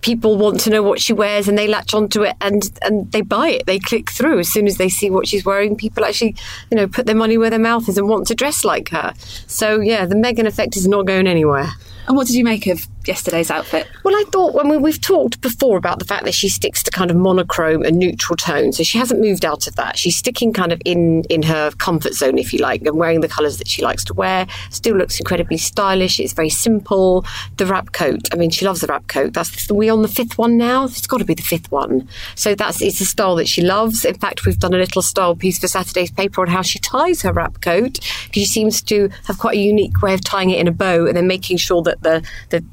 people 0.00 0.36
want 0.36 0.60
to 0.60 0.70
know 0.70 0.82
what 0.82 1.00
she 1.00 1.12
wears 1.12 1.48
and 1.48 1.58
they 1.58 1.68
latch 1.68 1.94
onto 1.94 2.22
it 2.22 2.36
and 2.40 2.70
and 2.82 3.10
they 3.12 3.20
buy 3.20 3.48
it. 3.50 3.66
They 3.66 3.78
click 3.78 4.10
through 4.10 4.38
as 4.38 4.48
soon 4.48 4.66
as 4.66 4.76
they 4.76 4.88
see 4.88 5.10
what 5.10 5.26
she's 5.28 5.44
wearing. 5.44 5.76
People 5.76 6.04
actually, 6.04 6.36
you 6.70 6.76
know, 6.76 6.88
put 6.88 7.06
their 7.06 7.14
money 7.14 7.38
where 7.38 7.50
their 7.50 7.58
mouth 7.58 7.88
is 7.88 7.98
and 7.98 8.08
want 8.08 8.26
to 8.28 8.34
dress 8.34 8.64
like 8.64 8.90
her. 8.90 9.12
So 9.46 9.80
yeah, 9.80 10.06
the 10.06 10.14
Meghan 10.14 10.46
effect 10.46 10.76
is 10.76 10.86
not 10.86 11.06
going 11.06 11.26
anywhere. 11.26 11.70
And 12.06 12.16
what 12.16 12.26
did 12.26 12.36
you 12.36 12.44
make 12.44 12.66
of 12.66 12.86
yesterday's 13.10 13.50
outfit? 13.50 13.88
Well, 14.04 14.14
I 14.14 14.24
thought 14.30 14.54
when 14.54 14.68
we, 14.68 14.76
we've 14.76 15.00
talked 15.00 15.40
before 15.40 15.76
about 15.76 15.98
the 15.98 16.04
fact 16.04 16.24
that 16.24 16.34
she 16.34 16.48
sticks 16.48 16.82
to 16.84 16.90
kind 16.90 17.10
of 17.10 17.16
monochrome 17.16 17.82
and 17.82 17.98
neutral 17.98 18.36
tones, 18.36 18.76
so 18.76 18.82
she 18.82 18.98
hasn't 18.98 19.20
moved 19.20 19.44
out 19.44 19.66
of 19.66 19.74
that. 19.76 19.98
She's 19.98 20.16
sticking 20.16 20.52
kind 20.52 20.72
of 20.72 20.80
in 20.84 21.24
in 21.24 21.42
her 21.42 21.72
comfort 21.72 22.14
zone, 22.14 22.38
if 22.38 22.52
you 22.52 22.60
like, 22.60 22.82
and 22.82 22.96
wearing 22.96 23.20
the 23.20 23.28
colours 23.28 23.58
that 23.58 23.68
she 23.68 23.82
likes 23.82 24.04
to 24.04 24.14
wear. 24.14 24.46
Still 24.70 24.96
looks 24.96 25.18
incredibly 25.18 25.58
stylish. 25.58 26.20
It's 26.20 26.32
very 26.32 26.50
simple. 26.50 27.24
The 27.56 27.66
wrap 27.66 27.92
coat. 27.92 28.28
I 28.32 28.36
mean, 28.36 28.50
she 28.50 28.64
loves 28.64 28.80
the 28.80 28.86
wrap 28.86 29.08
coat. 29.08 29.34
That's 29.34 29.70
are 29.70 29.74
we 29.74 29.88
on 29.88 30.02
the 30.02 30.08
fifth 30.08 30.38
one 30.38 30.56
now? 30.56 30.84
It's 30.84 31.06
got 31.06 31.18
to 31.18 31.24
be 31.24 31.34
the 31.34 31.42
fifth 31.42 31.70
one. 31.70 32.08
So 32.36 32.54
that's 32.54 32.80
it's 32.80 33.00
a 33.00 33.06
style 33.06 33.36
that 33.36 33.48
she 33.48 33.62
loves. 33.62 34.04
In 34.04 34.14
fact, 34.14 34.46
we've 34.46 34.58
done 34.58 34.74
a 34.74 34.78
little 34.78 35.02
style 35.02 35.34
piece 35.34 35.58
for 35.58 35.68
Saturday's 35.68 36.10
paper 36.10 36.40
on 36.40 36.48
how 36.48 36.62
she 36.62 36.78
ties 36.78 37.22
her 37.22 37.32
wrap 37.32 37.60
coat 37.60 37.98
because 38.24 38.42
she 38.42 38.46
seems 38.46 38.80
to 38.82 39.08
have 39.26 39.38
quite 39.38 39.56
a 39.56 39.60
unique 39.60 40.00
way 40.02 40.14
of 40.14 40.24
tying 40.24 40.50
it 40.50 40.58
in 40.58 40.68
a 40.68 40.72
bow 40.72 41.06
and 41.06 41.16
then 41.16 41.26
making 41.26 41.56
sure 41.56 41.82
that 41.82 42.02
the, 42.02 42.26
the 42.50 42.64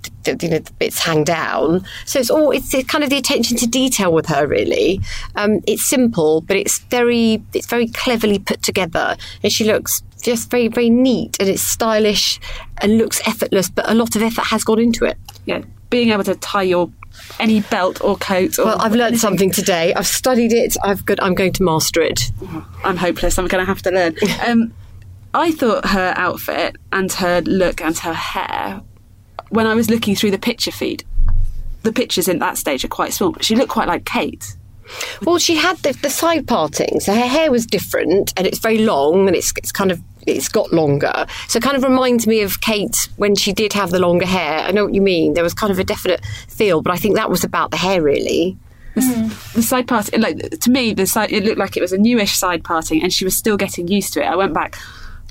you 0.42 0.50
know 0.50 0.60
the 0.60 0.74
bits 0.74 1.00
hang 1.00 1.24
down. 1.24 1.86
So 2.06 2.20
it's 2.20 2.30
all 2.30 2.52
it's 2.52 2.72
kind 2.86 3.04
of 3.04 3.10
the 3.10 3.18
attention 3.18 3.58
to 3.58 3.68
detail 3.68 4.12
with 4.14 4.26
her 4.28 4.48
really. 4.48 5.00
Um, 5.36 5.62
it's 5.68 5.86
simple, 5.86 6.42
but 6.42 6.58
it's 6.58 6.80
very 6.80 7.42
it's 7.54 7.68
very 7.68 7.88
cleverly 7.88 8.40
put 8.40 8.62
together, 8.64 9.18
and 9.44 9.52
she 9.52 9.64
looks 9.64 10.02
just 10.22 10.50
very 10.50 10.68
very 10.68 10.90
neat 10.90 11.38
and 11.40 11.48
it's 11.48 11.62
stylish 11.62 12.40
and 12.80 12.98
looks 12.98 13.22
effortless, 13.28 13.70
but 13.70 13.90
a 13.90 13.94
lot 13.94 14.16
of 14.16 14.22
effort 14.24 14.46
has 14.46 14.64
gone 14.64 14.80
into 14.80 15.06
it. 15.06 15.18
Yeah, 15.46 15.62
being 15.90 16.10
able 16.12 16.24
to 16.26 16.36
tie 16.36 16.64
your 16.64 16.92
any 17.40 17.62
belt 17.62 18.00
or 18.04 18.16
coat. 18.18 18.60
Or 18.60 18.66
Well, 18.66 18.78
I've 18.82 18.92
learned 18.92 19.02
anything. 19.14 19.20
something 19.20 19.52
today. 19.52 19.94
I've 19.94 20.08
studied 20.08 20.54
it. 20.54 20.76
I've 20.84 21.06
got. 21.06 21.22
I'm 21.24 21.34
going 21.36 21.54
to 21.54 21.64
master 21.64 22.02
it. 22.02 22.32
I'm 22.84 22.98
hopeless. 22.98 23.38
I'm 23.40 23.48
going 23.48 23.62
to 23.64 23.66
have 23.66 23.82
to 23.84 23.92
learn. 23.92 24.16
Um, 24.48 24.74
I 25.34 25.52
thought 25.52 25.86
her 25.88 26.14
outfit 26.16 26.78
and 26.92 27.12
her 27.14 27.42
look 27.42 27.82
and 27.82 27.96
her 28.00 28.14
hair, 28.14 28.82
when 29.50 29.68
I 29.68 29.76
was 29.76 29.90
looking 29.90 30.16
through 30.16 30.32
the 30.32 30.40
picture 30.40 30.72
feed, 30.72 31.04
the 31.84 31.94
pictures 31.94 32.28
in 32.28 32.40
that 32.40 32.58
stage 32.58 32.84
are 32.84 32.90
quite 32.90 33.14
small, 33.14 33.32
but 33.32 33.44
she 33.44 33.56
looked 33.56 33.72
quite 33.72 33.88
like 33.88 34.06
Kate. 34.06 34.56
Well, 35.24 35.38
she 35.38 35.56
had 35.56 35.78
the, 35.78 35.94
the 35.94 36.10
side 36.10 36.48
parting, 36.48 37.00
so 37.00 37.14
her 37.14 37.28
hair 37.28 37.52
was 37.52 37.66
different, 37.66 38.34
and 38.38 38.48
it's 38.48 38.60
very 38.60 38.80
long, 38.80 39.28
and 39.28 39.36
it's 39.36 39.52
it's 39.58 39.72
kind 39.72 39.92
of 39.92 40.02
it's 40.26 40.50
got 40.50 40.72
longer. 40.72 41.26
So 41.48 41.58
it 41.58 41.64
kind 41.64 41.78
of 41.78 41.84
reminds 41.84 42.28
me 42.28 42.42
of 42.42 42.62
Kate 42.62 43.10
when 43.18 43.36
she 43.36 43.54
did 43.54 43.74
have 43.74 43.92
the 43.92 44.00
longer 44.00 44.26
hair. 44.26 44.60
I 44.60 44.72
know 44.72 44.86
what 44.86 44.94
you 44.94 45.02
mean. 45.02 45.34
There 45.34 45.44
was 45.44 45.54
kind 45.54 45.72
of 45.72 45.80
a 45.80 45.84
definite 45.84 46.26
feel, 46.48 46.82
but 46.82 46.92
I 46.94 46.98
think 46.98 47.16
that 47.16 47.30
was 47.30 47.44
about 47.44 47.72
the 47.72 47.78
hair, 47.78 48.02
really. 48.02 48.58
The 49.54 49.62
side 49.62 49.88
parting, 49.88 50.22
like 50.22 50.38
to 50.60 50.72
me, 50.72 50.94
the 50.94 51.06
side 51.06 51.32
it 51.32 51.44
looked 51.44 51.60
like 51.60 51.78
it 51.78 51.82
was 51.82 51.94
a 51.94 51.98
newish 51.98 52.36
side 52.36 52.64
parting, 52.64 53.04
and 53.04 53.14
she 53.14 53.26
was 53.26 53.36
still 53.36 53.58
getting 53.58 53.88
used 53.88 54.14
to 54.14 54.24
it. 54.24 54.26
I 54.26 54.36
went 54.36 54.54
back. 54.54 54.76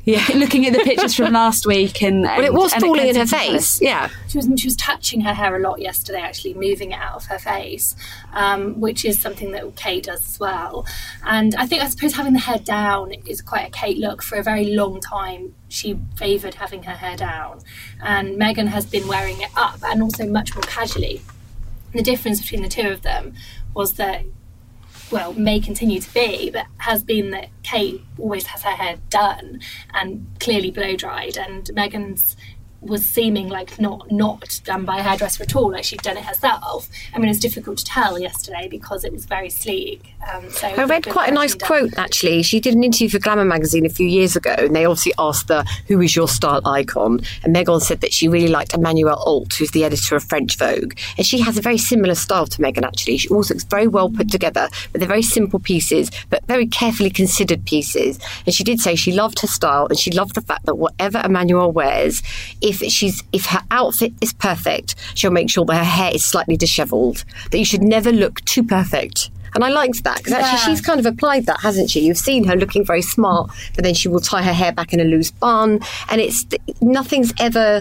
Yeah, 0.06 0.24
looking 0.36 0.64
at 0.66 0.72
the 0.72 0.78
pictures 0.84 1.16
from 1.16 1.32
last 1.32 1.66
week, 1.66 2.00
and, 2.00 2.22
Well, 2.22 2.44
it 2.44 2.54
was 2.54 2.72
and 2.72 2.82
at 2.82 2.86
falling 2.86 3.08
in 3.08 3.16
her 3.16 3.26
Kensington 3.26 3.54
face. 3.54 3.82
Yeah. 3.82 4.08
she 4.28 4.38
was 4.38 4.48
she 4.56 4.68
was 4.68 4.76
touching 4.76 5.22
her 5.22 5.34
hair 5.34 5.56
a 5.56 5.58
lot 5.58 5.80
yesterday, 5.80 6.20
actually 6.20 6.54
moving 6.54 6.92
it 6.92 7.00
out 7.00 7.16
of 7.16 7.26
her 7.26 7.40
face, 7.40 7.96
um, 8.32 8.80
which 8.80 9.04
is 9.04 9.20
something 9.20 9.50
that 9.50 9.74
Kate 9.74 10.04
does 10.04 10.24
as 10.24 10.38
well. 10.38 10.86
And 11.24 11.56
I 11.56 11.66
think 11.66 11.82
I 11.82 11.88
suppose 11.88 12.14
having 12.14 12.34
the 12.34 12.38
hair 12.38 12.58
down 12.58 13.14
is 13.26 13.42
quite 13.42 13.66
a 13.66 13.70
Kate 13.70 13.98
look. 13.98 14.22
For 14.22 14.38
a 14.38 14.44
very 14.44 14.76
long 14.76 15.00
time, 15.00 15.56
she 15.68 15.98
favoured 16.16 16.54
having 16.54 16.84
her 16.84 16.94
hair 16.94 17.16
down, 17.16 17.62
and 18.00 18.36
Meghan 18.36 18.68
has 18.68 18.86
been 18.86 19.08
wearing 19.08 19.40
it 19.40 19.50
up 19.56 19.80
and 19.82 20.04
also 20.04 20.24
much 20.24 20.54
more 20.54 20.62
casually. 20.62 21.20
The 21.92 22.02
difference 22.02 22.40
between 22.40 22.62
the 22.62 22.68
two 22.68 22.88
of 22.88 23.02
them 23.02 23.34
was 23.74 23.94
that 23.94 24.24
well, 25.10 25.32
may 25.34 25.60
continue 25.60 26.00
to 26.00 26.14
be, 26.14 26.50
but 26.50 26.66
has 26.78 27.04
been 27.04 27.30
that 27.30 27.48
Kate 27.62 28.02
always 28.18 28.46
has 28.46 28.62
her 28.62 28.70
hair 28.70 28.96
done 29.08 29.60
and 29.94 30.26
clearly 30.40 30.70
blow 30.70 30.96
dried, 30.96 31.36
and 31.36 31.64
Meghan's 31.74 32.36
was 32.80 33.04
seeming 33.04 33.48
like 33.48 33.80
not 33.80 34.10
not 34.10 34.60
done 34.64 34.84
by 34.84 34.98
a 34.98 35.02
hairdresser 35.02 35.42
at 35.42 35.56
all, 35.56 35.70
like 35.72 35.84
she'd 35.84 36.02
done 36.02 36.16
it 36.16 36.24
herself. 36.24 36.88
I 37.14 37.18
mean, 37.18 37.28
it's 37.28 37.38
difficult 37.38 37.78
to 37.78 37.84
tell 37.84 38.18
yesterday 38.18 38.68
because 38.68 39.04
it 39.04 39.12
was 39.12 39.24
very 39.24 39.50
sleek. 39.50 40.14
Um, 40.32 40.50
so 40.50 40.68
I 40.68 40.84
read 40.84 41.08
quite 41.08 41.30
a 41.30 41.34
nice 41.34 41.54
quote 41.54 41.96
actually. 41.96 42.42
She 42.42 42.60
did 42.60 42.74
an 42.74 42.84
interview 42.84 43.08
for 43.08 43.18
Glamour 43.18 43.44
magazine 43.44 43.86
a 43.86 43.90
few 43.90 44.06
years 44.06 44.36
ago, 44.36 44.54
and 44.58 44.74
they 44.74 44.84
obviously 44.84 45.14
asked 45.18 45.48
her, 45.48 45.64
"Who 45.88 46.00
is 46.00 46.14
your 46.14 46.28
style 46.28 46.60
icon?" 46.66 47.20
And 47.42 47.54
Meghan 47.54 47.80
said 47.80 48.00
that 48.00 48.12
she 48.12 48.28
really 48.28 48.48
liked 48.48 48.72
Emmanuelle 48.72 49.18
Alt, 49.26 49.54
who's 49.54 49.70
the 49.70 49.84
editor 49.84 50.16
of 50.16 50.24
French 50.24 50.56
Vogue, 50.56 50.94
and 51.16 51.26
she 51.26 51.40
has 51.40 51.58
a 51.58 51.62
very 51.62 51.78
similar 51.78 52.14
style 52.14 52.46
to 52.46 52.58
Meghan. 52.62 52.84
Actually, 52.84 53.18
she 53.18 53.28
also 53.28 53.54
looks 53.54 53.64
very 53.64 53.86
well 53.86 54.10
put 54.10 54.30
together, 54.30 54.68
but 54.92 55.00
they're 55.00 55.08
very 55.08 55.22
simple 55.22 55.58
pieces, 55.58 56.10
but 56.30 56.46
very 56.46 56.66
carefully 56.66 57.10
considered 57.10 57.64
pieces. 57.64 58.18
And 58.44 58.54
she 58.54 58.64
did 58.64 58.80
say 58.80 58.94
she 58.94 59.12
loved 59.12 59.40
her 59.40 59.48
style, 59.48 59.86
and 59.86 59.98
she 59.98 60.10
loved 60.10 60.34
the 60.34 60.40
fact 60.40 60.66
that 60.66 60.76
whatever 60.76 61.18
Emmanuelle 61.18 61.72
wears, 61.72 62.22
if 62.66 62.78
she's 62.92 63.22
if 63.32 63.46
her 63.46 63.62
outfit 63.70 64.12
is 64.20 64.32
perfect, 64.32 64.94
she'll 65.14 65.30
make 65.30 65.48
sure 65.50 65.64
that 65.66 65.76
her 65.76 65.84
hair 65.84 66.10
is 66.14 66.24
slightly 66.24 66.56
dishevelled. 66.56 67.24
That 67.50 67.58
you 67.58 67.64
should 67.64 67.82
never 67.82 68.12
look 68.12 68.44
too 68.44 68.62
perfect. 68.62 69.30
And 69.54 69.64
I 69.64 69.70
liked 69.70 70.04
that 70.04 70.18
because 70.18 70.34
actually 70.34 70.58
Yeah. 70.58 70.66
she's 70.66 70.80
kind 70.82 71.00
of 71.00 71.06
applied 71.06 71.46
that, 71.46 71.60
hasn't 71.60 71.88
she? 71.90 72.00
You've 72.00 72.18
seen 72.18 72.44
her 72.44 72.56
looking 72.56 72.84
very 72.84 73.00
smart, 73.00 73.50
but 73.74 73.84
then 73.84 73.94
she 73.94 74.08
will 74.08 74.20
tie 74.20 74.42
her 74.42 74.52
hair 74.52 74.70
back 74.72 74.92
in 74.92 75.00
a 75.00 75.04
loose 75.04 75.30
bun, 75.30 75.80
and 76.10 76.20
it's 76.20 76.44
nothing's 76.82 77.32
ever 77.38 77.80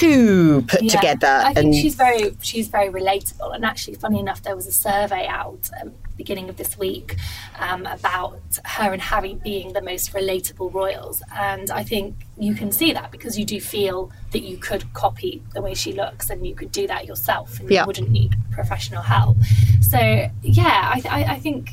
too 0.00 0.62
put 0.68 0.82
Yeah. 0.82 0.92
together. 0.96 1.26
I 1.48 1.54
think 1.54 1.58
and 1.66 1.74
she's 1.74 1.94
very 1.94 2.36
she's 2.42 2.68
very 2.68 2.88
relatable. 3.00 3.54
And 3.54 3.64
actually, 3.64 3.94
funny 3.94 4.18
enough, 4.20 4.42
there 4.42 4.56
was 4.60 4.66
a 4.66 4.72
survey 4.72 5.26
out 5.26 5.70
um, 5.80 5.92
beginning 6.16 6.48
of 6.48 6.56
this 6.56 6.72
week 6.78 7.16
um, 7.58 7.82
about 7.98 8.40
her 8.64 8.92
and 8.92 9.02
Harry 9.02 9.34
being 9.42 9.72
the 9.74 9.82
most 9.82 10.12
relatable 10.12 10.72
royals. 10.72 11.22
And 11.34 11.70
I 11.70 11.82
think 11.84 12.14
you 12.38 12.54
can 12.54 12.70
see 12.72 12.92
that 12.92 13.10
because 13.10 13.38
you 13.38 13.44
do 13.44 13.60
feel 13.60 14.10
that 14.32 14.42
you 14.42 14.56
could 14.56 14.82
copy 14.94 15.42
the 15.54 15.62
way 15.62 15.74
she 15.74 15.92
looks, 15.92 16.30
and 16.30 16.46
you 16.46 16.54
could 16.54 16.72
do 16.72 16.86
that 16.86 17.06
yourself, 17.06 17.58
and 17.60 17.70
Yeah. 17.70 17.80
you 17.82 17.86
wouldn't 17.86 18.10
need 18.10 18.34
professional 18.50 19.02
help. 19.02 19.36
So 19.80 19.98
yeah, 20.42 20.92
I, 20.94 21.02
I, 21.18 21.20
I 21.34 21.38
think 21.38 21.70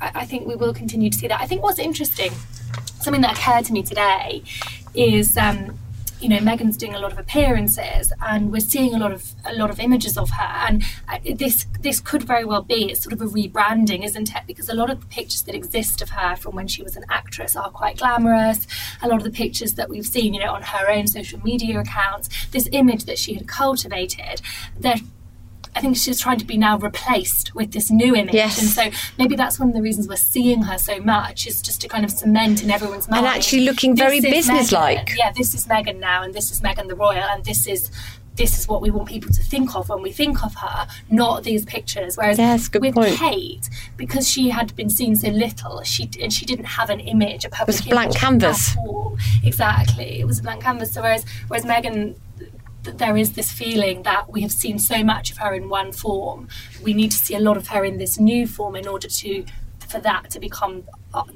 I, 0.00 0.10
I 0.22 0.24
think 0.26 0.46
we 0.46 0.56
will 0.56 0.74
continue 0.74 1.10
to 1.10 1.18
see 1.18 1.28
that. 1.28 1.40
I 1.40 1.46
think 1.46 1.62
what's 1.62 1.78
interesting 1.78 2.32
something 3.00 3.22
that 3.22 3.36
occurred 3.36 3.64
to 3.64 3.72
me 3.72 3.82
today 3.82 4.42
is 4.94 5.36
um, 5.36 5.76
you 6.22 6.28
know 6.28 6.38
Meghan's 6.38 6.76
doing 6.76 6.94
a 6.94 7.00
lot 7.00 7.12
of 7.12 7.18
appearances 7.18 8.12
and 8.20 8.52
we're 8.52 8.60
seeing 8.60 8.94
a 8.94 8.98
lot 8.98 9.12
of 9.12 9.32
a 9.44 9.54
lot 9.54 9.70
of 9.70 9.80
images 9.80 10.16
of 10.16 10.30
her 10.30 10.52
and 10.68 10.84
uh, 11.08 11.18
this 11.34 11.66
this 11.80 12.00
could 12.00 12.22
very 12.22 12.44
well 12.44 12.62
be 12.62 12.90
it's 12.90 13.02
sort 13.02 13.12
of 13.12 13.20
a 13.20 13.26
rebranding 13.26 14.04
isn't 14.04 14.30
it? 14.30 14.42
Because 14.46 14.68
a 14.68 14.74
lot 14.74 14.88
of 14.88 15.00
the 15.00 15.06
pictures 15.06 15.42
that 15.42 15.54
exist 15.54 16.00
of 16.00 16.10
her 16.10 16.36
from 16.36 16.54
when 16.54 16.68
she 16.68 16.82
was 16.82 16.96
an 16.96 17.04
actress 17.10 17.56
are 17.56 17.70
quite 17.70 17.98
glamorous. 17.98 18.66
A 19.02 19.08
lot 19.08 19.16
of 19.16 19.24
the 19.24 19.30
pictures 19.30 19.74
that 19.74 19.88
we've 19.88 20.06
seen 20.06 20.32
you 20.34 20.40
know 20.40 20.52
on 20.52 20.62
her 20.62 20.90
own 20.90 21.06
social 21.08 21.40
media 21.40 21.80
accounts 21.80 22.28
this 22.52 22.68
image 22.72 23.04
that 23.04 23.18
she 23.18 23.34
had 23.34 23.48
cultivated 23.48 24.40
they're 24.78 24.96
think 25.82 25.96
she's 25.96 26.20
trying 26.20 26.38
to 26.38 26.46
be 26.46 26.56
now 26.56 26.78
replaced 26.78 27.54
with 27.54 27.72
this 27.72 27.90
new 27.90 28.14
image. 28.14 28.34
Yes. 28.34 28.58
And 28.60 28.68
so 28.70 28.98
maybe 29.18 29.36
that's 29.36 29.58
one 29.58 29.68
of 29.68 29.74
the 29.74 29.82
reasons 29.82 30.08
we're 30.08 30.16
seeing 30.16 30.62
her 30.62 30.78
so 30.78 30.98
much 31.00 31.46
is 31.46 31.60
just 31.60 31.80
to 31.82 31.88
kind 31.88 32.04
of 32.04 32.10
cement 32.10 32.62
in 32.62 32.70
everyone's 32.70 33.08
mind. 33.08 33.26
And 33.26 33.36
actually 33.36 33.64
looking 33.64 33.94
very 33.94 34.20
businesslike. 34.20 35.10
Yeah, 35.16 35.32
this 35.32 35.52
is 35.54 35.66
Meghan 35.66 35.98
now, 35.98 36.22
and 36.22 36.32
this 36.32 36.50
is 36.50 36.60
Meghan 36.60 36.88
the 36.88 36.94
Royal, 36.94 37.24
and 37.24 37.44
this 37.44 37.66
is. 37.66 37.90
This 38.34 38.58
is 38.58 38.66
what 38.66 38.80
we 38.80 38.90
want 38.90 39.08
people 39.10 39.30
to 39.30 39.42
think 39.42 39.76
of 39.76 39.90
when 39.90 40.00
we 40.00 40.10
think 40.10 40.42
of 40.42 40.54
her, 40.54 40.86
not 41.10 41.44
these 41.44 41.66
pictures. 41.66 42.16
Whereas 42.16 42.38
Yes, 42.38 42.66
good 42.66 42.80
with 42.80 42.94
point. 42.94 43.14
Kate, 43.16 43.68
because 43.98 44.26
she 44.26 44.48
had 44.48 44.74
been 44.74 44.88
seen 44.88 45.16
so 45.16 45.28
little, 45.28 45.82
she 45.82 46.08
and 46.18 46.32
she 46.32 46.46
didn't 46.46 46.64
have 46.64 46.88
an 46.88 47.00
image, 47.00 47.44
a 47.44 47.50
public 47.50 47.84
a 47.84 47.90
blank 47.90 48.12
image 48.12 48.16
canvas. 48.16 48.74
Exactly, 49.44 50.18
it 50.20 50.26
was 50.26 50.38
a 50.38 50.42
blank 50.42 50.62
canvas. 50.62 50.92
So 50.94 51.02
whereas 51.02 51.26
whereas 51.48 51.66
Meghan 51.66 52.14
that 52.82 52.98
there 52.98 53.16
is 53.16 53.32
this 53.32 53.52
feeling 53.52 54.02
that 54.02 54.30
we 54.30 54.42
have 54.42 54.52
seen 54.52 54.78
so 54.78 55.04
much 55.04 55.30
of 55.30 55.38
her 55.38 55.54
in 55.54 55.68
one 55.68 55.92
form. 55.92 56.48
We 56.82 56.94
need 56.94 57.10
to 57.12 57.16
see 57.16 57.34
a 57.34 57.40
lot 57.40 57.56
of 57.56 57.68
her 57.68 57.84
in 57.84 57.98
this 57.98 58.18
new 58.18 58.46
form 58.46 58.76
in 58.76 58.86
order 58.86 59.08
to 59.08 59.44
for 59.88 60.00
that 60.00 60.30
to 60.30 60.40
become 60.40 60.84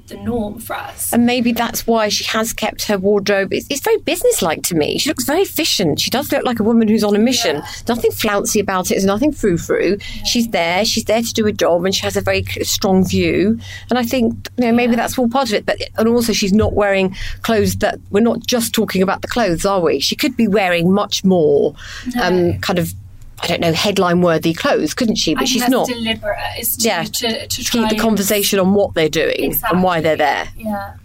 the 0.07 0.17
norm 0.17 0.59
for 0.59 0.75
us. 0.75 1.13
and 1.13 1.25
maybe 1.25 1.51
that's 1.51 1.85
why 1.85 2.09
she 2.09 2.23
has 2.25 2.53
kept 2.53 2.83
her 2.83 2.97
wardrobe. 2.97 3.53
It's, 3.53 3.67
it's 3.69 3.81
very 3.81 3.97
businesslike 3.97 4.63
to 4.63 4.75
me. 4.75 4.97
She 4.97 5.09
looks 5.09 5.25
very 5.25 5.41
efficient. 5.41 5.99
She 5.99 6.09
does 6.09 6.31
look 6.31 6.43
like 6.45 6.59
a 6.59 6.63
woman 6.63 6.87
who's 6.87 7.03
on 7.03 7.15
a 7.15 7.19
mission. 7.19 7.61
Nothing 7.87 8.11
flouncy 8.11 8.59
about 8.59 8.87
it. 8.87 8.95
There's 8.95 9.05
nothing 9.05 9.31
frou 9.31 9.57
frou. 9.57 9.97
She's 10.25 10.47
there. 10.49 10.85
She's 10.85 11.05
there 11.05 11.21
to 11.21 11.33
do 11.33 11.45
a 11.47 11.51
job, 11.51 11.85
and 11.85 11.93
she 11.93 12.01
has 12.01 12.17
a 12.17 12.21
very 12.21 12.43
strong 12.63 13.05
view. 13.05 13.59
And 13.89 13.99
I 13.99 14.03
think 14.03 14.49
you 14.57 14.65
know 14.65 14.71
maybe 14.71 14.95
that's 14.95 15.17
all 15.17 15.29
part 15.29 15.49
of 15.49 15.53
it. 15.55 15.65
But 15.65 15.81
and 15.97 16.07
also 16.07 16.33
she's 16.33 16.53
not 16.53 16.73
wearing 16.73 17.15
clothes 17.41 17.75
that 17.77 17.99
we're 18.09 18.21
not 18.21 18.45
just 18.45 18.73
talking 18.73 19.01
about 19.01 19.21
the 19.21 19.27
clothes, 19.27 19.65
are 19.65 19.81
we? 19.81 19.99
She 19.99 20.15
could 20.15 20.35
be 20.37 20.47
wearing 20.47 20.91
much 20.91 21.23
more 21.23 21.75
um, 22.21 22.59
kind 22.59 22.79
of. 22.79 22.93
I 23.41 23.47
don't 23.47 23.61
know, 23.61 23.71
headline 23.73 24.21
worthy 24.21 24.53
clothes, 24.53 24.93
couldn't 24.93 25.15
she? 25.17 25.33
But 25.35 25.43
I 25.43 25.45
she's 25.45 25.61
that's 25.61 25.71
not. 25.71 25.87
deliberate. 25.87 26.37
Is 26.59 26.77
to, 26.77 26.87
Yeah, 26.87 27.03
to, 27.03 27.11
to, 27.11 27.47
to 27.47 27.63
try 27.63 27.81
keep 27.81 27.89
the 27.97 28.01
conversation 28.01 28.59
on 28.59 28.73
what 28.73 28.93
they're 28.95 29.09
doing 29.09 29.55
and 29.69 29.83
why 29.83 30.01
they're 30.01 30.15
there. 30.15 30.49
Yeah. 30.57 30.95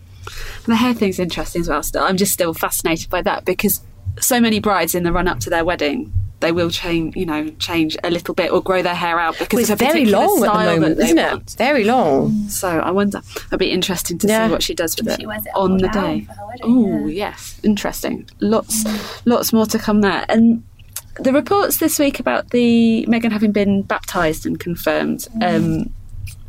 The 0.67 0.77
hair 0.77 0.95
thing's 0.95 1.19
interesting 1.19 1.61
as 1.63 1.69
well. 1.69 1.83
Still, 1.83 2.05
I'm 2.05 2.17
just 2.17 2.33
still 2.33 2.55
fascinated 2.55 3.11
by 3.11 3.21
that 3.23 3.45
because 3.45 3.81
so 4.21 4.41
many 4.41 4.61
brides 4.61 4.95
in 4.95 5.03
the 5.03 5.13
run 5.13 5.29
up 5.29 5.41
to 5.41 5.51
their 5.51 5.65
wedding. 5.65 6.13
They 6.41 6.51
will 6.53 6.71
change, 6.71 7.15
you 7.17 7.25
know, 7.25 7.51
change 7.61 7.97
a 8.03 8.11
little 8.11 8.35
bit 8.35 8.51
or 8.51 8.61
grow 8.63 8.83
their 8.83 8.97
hair 8.97 9.21
out 9.21 9.39
because 9.39 9.53
Well, 9.59 9.61
it's 9.61 9.71
of 9.71 9.81
a 9.81 9.85
very 9.85 10.01
particular 10.01 10.27
long 10.27 10.45
at 10.45 10.53
the 10.53 10.59
moment, 10.81 10.99
isn't 11.01 11.19
it? 11.19 11.31
want. 11.31 11.55
Very 11.57 11.85
long. 11.85 12.49
So 12.49 12.69
I 12.81 12.91
wonder. 12.91 13.21
It'd 13.47 13.59
be 13.61 13.71
interesting 13.71 14.19
to 14.19 14.27
Yeah. 14.27 14.47
see 14.49 14.53
what 14.53 14.63
she 14.63 14.75
does 14.75 14.97
with 14.97 15.07
it 15.09 15.21
She 15.21 15.27
wears 15.27 15.47
it 15.47 15.53
on 15.55 15.79
the 15.79 15.89
day. 15.89 16.23
for 16.27 16.33
her 16.33 16.47
wedding, 16.49 16.65
Oh 16.65 17.07
yeah. 17.07 17.29
yes, 17.29 17.61
interesting. 17.63 18.29
Lots, 18.41 18.83
mm. 18.83 19.23
lots 19.25 19.53
more 19.53 19.67
to 19.67 19.79
come 19.79 20.01
there. 20.01 20.25
And 20.29 20.65
the 21.15 21.33
reports 21.33 21.79
this 21.79 21.99
week 21.99 22.21
about 22.21 22.51
the 22.51 23.07
Meghan 23.09 23.33
having 23.33 23.53
been 23.53 23.83
baptised 23.83 24.47
and 24.47 24.59
confirmed. 24.59 25.27
Um, 25.43 25.93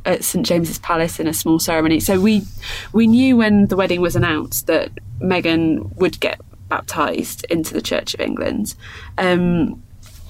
at 0.05 0.22
St 0.22 0.46
James's 0.46 0.79
Palace 0.79 1.17
in 1.17 1.27
a 1.27 1.34
small 1.34 1.60
ceremony. 1.60 2.01
So 2.01 2.20
we 2.20 2.43
we 2.91 3.08
knew 3.08 3.38
when 3.38 3.67
the 3.67 3.77
wedding 3.77 4.01
was 4.01 4.17
announced 4.17 4.67
that 4.67 4.91
Meghan 5.22 5.96
would 5.96 6.20
get 6.20 6.41
baptised 6.67 7.46
into 7.46 7.74
the 7.74 7.82
Church 7.82 8.13
of 8.13 8.20
England. 8.20 8.75
Um, 9.17 9.82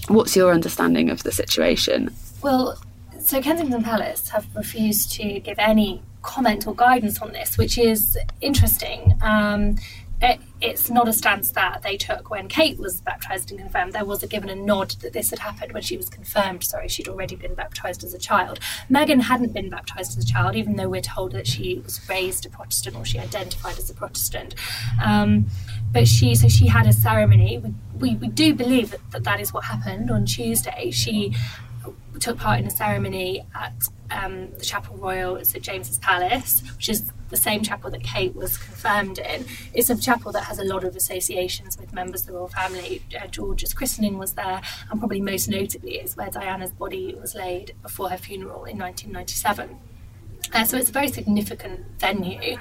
what's 0.10 0.36
your 0.36 0.54
understanding 0.54 1.10
of 1.10 1.24
the 1.24 1.32
situation? 1.32 2.14
Well, 2.42 2.78
so 3.20 3.42
Kensington 3.42 3.84
Palace 3.84 4.30
have 4.30 4.46
refused 4.56 5.12
to 5.14 5.40
give 5.40 5.58
any 5.58 6.02
comment 6.22 6.68
or 6.68 6.76
guidance 6.76 7.22
on 7.22 7.32
this, 7.32 7.58
which 7.58 7.78
is 7.78 8.18
interesting. 8.42 9.18
Um, 9.22 9.78
it, 10.22 10.40
it's 10.62 10.90
not 10.90 11.08
a 11.08 11.14
stance 11.14 11.52
that 11.52 11.82
they 11.82 11.98
took 11.98 12.30
when 12.30 12.48
Kate 12.48 12.80
was 12.80 13.02
baptised 13.02 13.52
and 13.52 13.60
confirmed. 13.60 13.94
There 13.94 14.06
was 14.06 14.24
a 14.24 14.28
given 14.28 14.50
a 14.50 14.56
nod 14.56 14.92
that 15.02 15.12
this 15.12 15.32
had 15.32 15.40
happened 15.40 15.74
when 15.74 15.84
she 15.84 15.98
was 15.98 16.10
confirmed. 16.10 16.64
Sorry, 16.64 16.88
she'd 16.88 17.10
already 17.10 17.36
been 17.36 17.54
baptised 17.54 18.04
as 18.04 18.14
a 18.14 18.18
child. 18.18 18.60
Meghan 18.90 19.22
hadn't 19.22 19.54
been 19.54 19.70
baptised 19.70 20.18
as 20.18 20.24
a 20.24 20.28
child, 20.28 20.56
even 20.56 20.78
though 20.78 20.88
we're 20.88 21.02
told 21.02 21.34
that 21.34 21.48
she 21.48 21.80
was 21.80 22.00
raised 22.08 22.46
a 22.46 22.50
Protestant 22.50 22.96
or 22.96 23.04
she 23.04 23.20
identified 23.20 23.78
as 23.78 23.90
a 23.90 23.94
Protestant. 23.94 24.56
Um, 25.04 25.48
but 25.92 26.08
she, 26.08 26.36
so 26.36 26.48
she 26.48 26.68
had 26.68 26.88
a 26.88 26.94
ceremony. 26.94 27.58
We, 27.58 27.74
we, 28.00 28.16
we 28.16 28.28
do 28.30 28.54
believe 28.54 28.92
that, 28.92 29.12
that 29.12 29.24
that 29.26 29.40
is 29.42 29.54
what 29.54 29.66
happened 29.66 30.10
on 30.10 30.26
Tuesday. 30.26 30.92
She 30.92 31.36
took 32.22 32.38
part 32.38 32.60
in 32.60 32.68
a 32.68 32.72
ceremony 32.72 33.46
at 33.56 33.74
um, 34.12 34.52
the 34.58 34.66
Chapel 34.66 34.96
Royal 34.98 35.38
at 35.38 35.48
St 35.48 35.64
James's 35.64 35.98
Palace, 36.00 36.64
which 36.76 36.90
is 36.90 37.12
the 37.30 37.38
same 37.38 37.64
chapel 37.64 37.90
that 37.90 38.04
Kate 38.04 38.36
was 38.36 38.58
confirmed 38.58 39.18
in. 39.18 39.46
It's 39.74 39.90
a 39.90 40.00
chapel 40.00 40.32
that 40.34 40.44
has 40.44 40.60
a 40.60 40.64
lot 40.64 40.84
of 40.84 40.96
associations 40.96 41.78
with 41.80 41.94
members 41.94 42.22
of 42.22 42.28
the 42.28 42.34
royal 42.34 42.48
family. 42.48 43.02
Uh, 43.20 43.28
George's 43.28 43.74
christening 43.74 44.18
was 44.18 44.34
there, 44.34 44.62
and 44.92 45.00
probably 45.00 45.20
most 45.20 45.50
notably 45.50 45.96
is 45.96 46.16
where 46.16 46.30
Diana's 46.30 46.72
body 46.72 47.16
was 47.20 47.34
laid 47.34 47.74
before 47.82 48.10
her 48.10 48.18
funeral 48.18 48.66
in 48.66 48.78
1997. 48.78 49.80
Uh, 50.52 50.64
so 50.64 50.78
it's 50.78 50.90
a 50.90 50.92
very 50.92 51.08
significant 51.08 51.80
venue, 51.98 52.58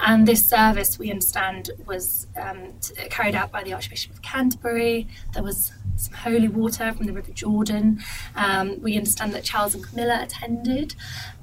and 0.00 0.26
this 0.26 0.44
service 0.48 0.98
we 0.98 1.10
understand 1.10 1.70
was 1.86 2.26
um, 2.36 2.72
carried 3.10 3.34
out 3.34 3.52
by 3.52 3.62
the 3.62 3.72
Archbishop 3.72 4.12
of 4.12 4.22
Canterbury. 4.22 5.06
There 5.34 5.42
was 5.42 5.72
some 5.96 6.14
holy 6.14 6.48
water 6.48 6.92
from 6.92 7.06
the 7.06 7.12
River 7.12 7.30
Jordan. 7.32 8.00
Um, 8.34 8.80
we 8.82 8.96
understand 8.96 9.34
that 9.34 9.44
Charles 9.44 9.74
and 9.74 9.84
Camilla 9.84 10.20
attended, 10.22 10.96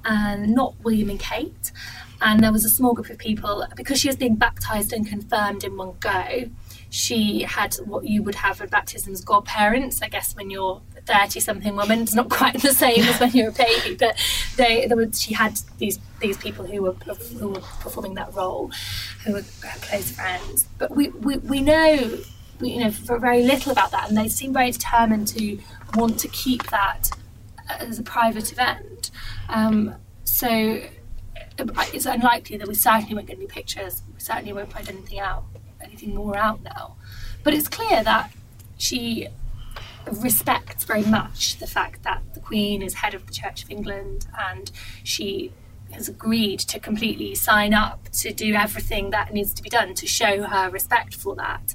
and 0.04 0.54
not 0.54 0.76
William 0.84 1.10
and 1.10 1.20
Kate. 1.20 1.72
and 2.22 2.42
there 2.42 2.52
was 2.52 2.66
a 2.66 2.70
small 2.70 2.94
group 2.94 3.10
of 3.10 3.18
people 3.18 3.66
because 3.76 4.00
she 4.00 4.08
was 4.08 4.16
being 4.16 4.36
baptized 4.36 4.94
and 4.94 5.08
confirmed 5.08 5.64
in 5.64 5.78
one 5.78 5.94
go. 6.00 6.50
She 6.90 7.44
had 7.44 7.76
what 7.86 8.06
you 8.06 8.24
would 8.24 8.36
have 8.36 8.62
at 8.62 8.70
baptisms 8.70 9.22
godparents. 9.24 10.02
I 10.02 10.08
guess 10.08 10.36
when 10.36 10.50
you're 10.50 10.82
thirty 11.06 11.40
something 11.40 11.76
woman, 11.76 12.02
it's 12.02 12.16
not 12.16 12.30
quite 12.30 12.62
the 12.62 12.74
same 12.74 13.04
as 13.04 13.20
when 13.20 13.32
you're 13.32 13.50
a 13.50 13.52
baby, 13.52 13.96
but 14.00 14.18
they 14.58 14.88
there 14.88 14.98
was, 14.98 15.22
she 15.22 15.34
had 15.34 15.60
these 15.78 16.00
these 16.20 16.38
people 16.38 16.66
who 16.66 16.82
were 16.82 16.94
who 16.94 17.50
were 17.50 17.62
performing 17.80 18.16
that 18.16 18.34
role, 18.34 18.72
who 19.26 19.34
were 19.34 19.42
her 19.42 19.80
close 19.82 20.12
friends. 20.12 20.68
But 20.78 20.92
we 20.92 21.10
we, 21.10 21.38
we 21.38 21.62
know 21.62 22.20
you 22.62 22.80
know 22.80 22.92
for 22.92 23.18
very 23.20 23.44
little 23.44 23.72
about 23.72 23.92
that, 23.92 24.10
and 24.10 24.18
they 24.18 24.28
seem 24.28 24.54
very 24.54 24.72
determined 24.72 25.28
to 25.30 25.60
want 25.96 26.20
to 26.20 26.28
keep 26.30 26.70
that 26.72 27.10
as 27.70 28.00
a 28.00 28.04
private 28.04 28.52
event. 28.52 29.12
Um, 29.50 29.96
so 30.24 30.82
it's 31.58 32.06
unlikely 32.06 32.58
that 32.58 32.68
we 32.68 32.76
certainly 32.76 33.16
won't 33.16 33.28
get 33.28 33.38
any 33.38 33.48
pictures. 33.48 34.04
We 34.14 34.20
certainly 34.20 34.54
won't 34.54 34.72
find 34.72 34.88
anything 34.90 35.20
out, 35.20 35.46
anything 35.82 36.14
more 36.16 36.36
out 36.36 36.62
now. 36.64 36.96
But 37.44 37.54
it's 37.54 37.68
clear 37.68 38.04
that 38.04 38.32
she 38.78 39.28
respects 40.22 40.84
very 40.84 41.04
much 41.04 41.58
the 41.58 41.68
fact 41.68 42.04
that 42.04 42.22
the 42.34 42.40
Queen 42.40 42.82
is 42.82 42.96
head 42.96 43.14
of 43.14 43.26
the 43.28 43.34
Church 43.34 43.64
of 43.64 43.72
England 43.72 44.28
and 44.52 44.72
she 45.04 45.52
has 45.92 46.10
agreed 46.10 46.60
to 46.60 46.80
completely 46.80 47.36
sign 47.36 47.74
up 47.74 48.10
to 48.12 48.34
do 48.34 48.54
everything 48.54 49.12
that 49.12 49.34
needs 49.34 49.54
to 49.54 49.64
be 49.64 49.70
done 49.70 49.94
to 49.94 50.08
show 50.08 50.44
her 50.44 50.70
respect 50.70 51.16
for 51.16 51.36
that. 51.36 51.74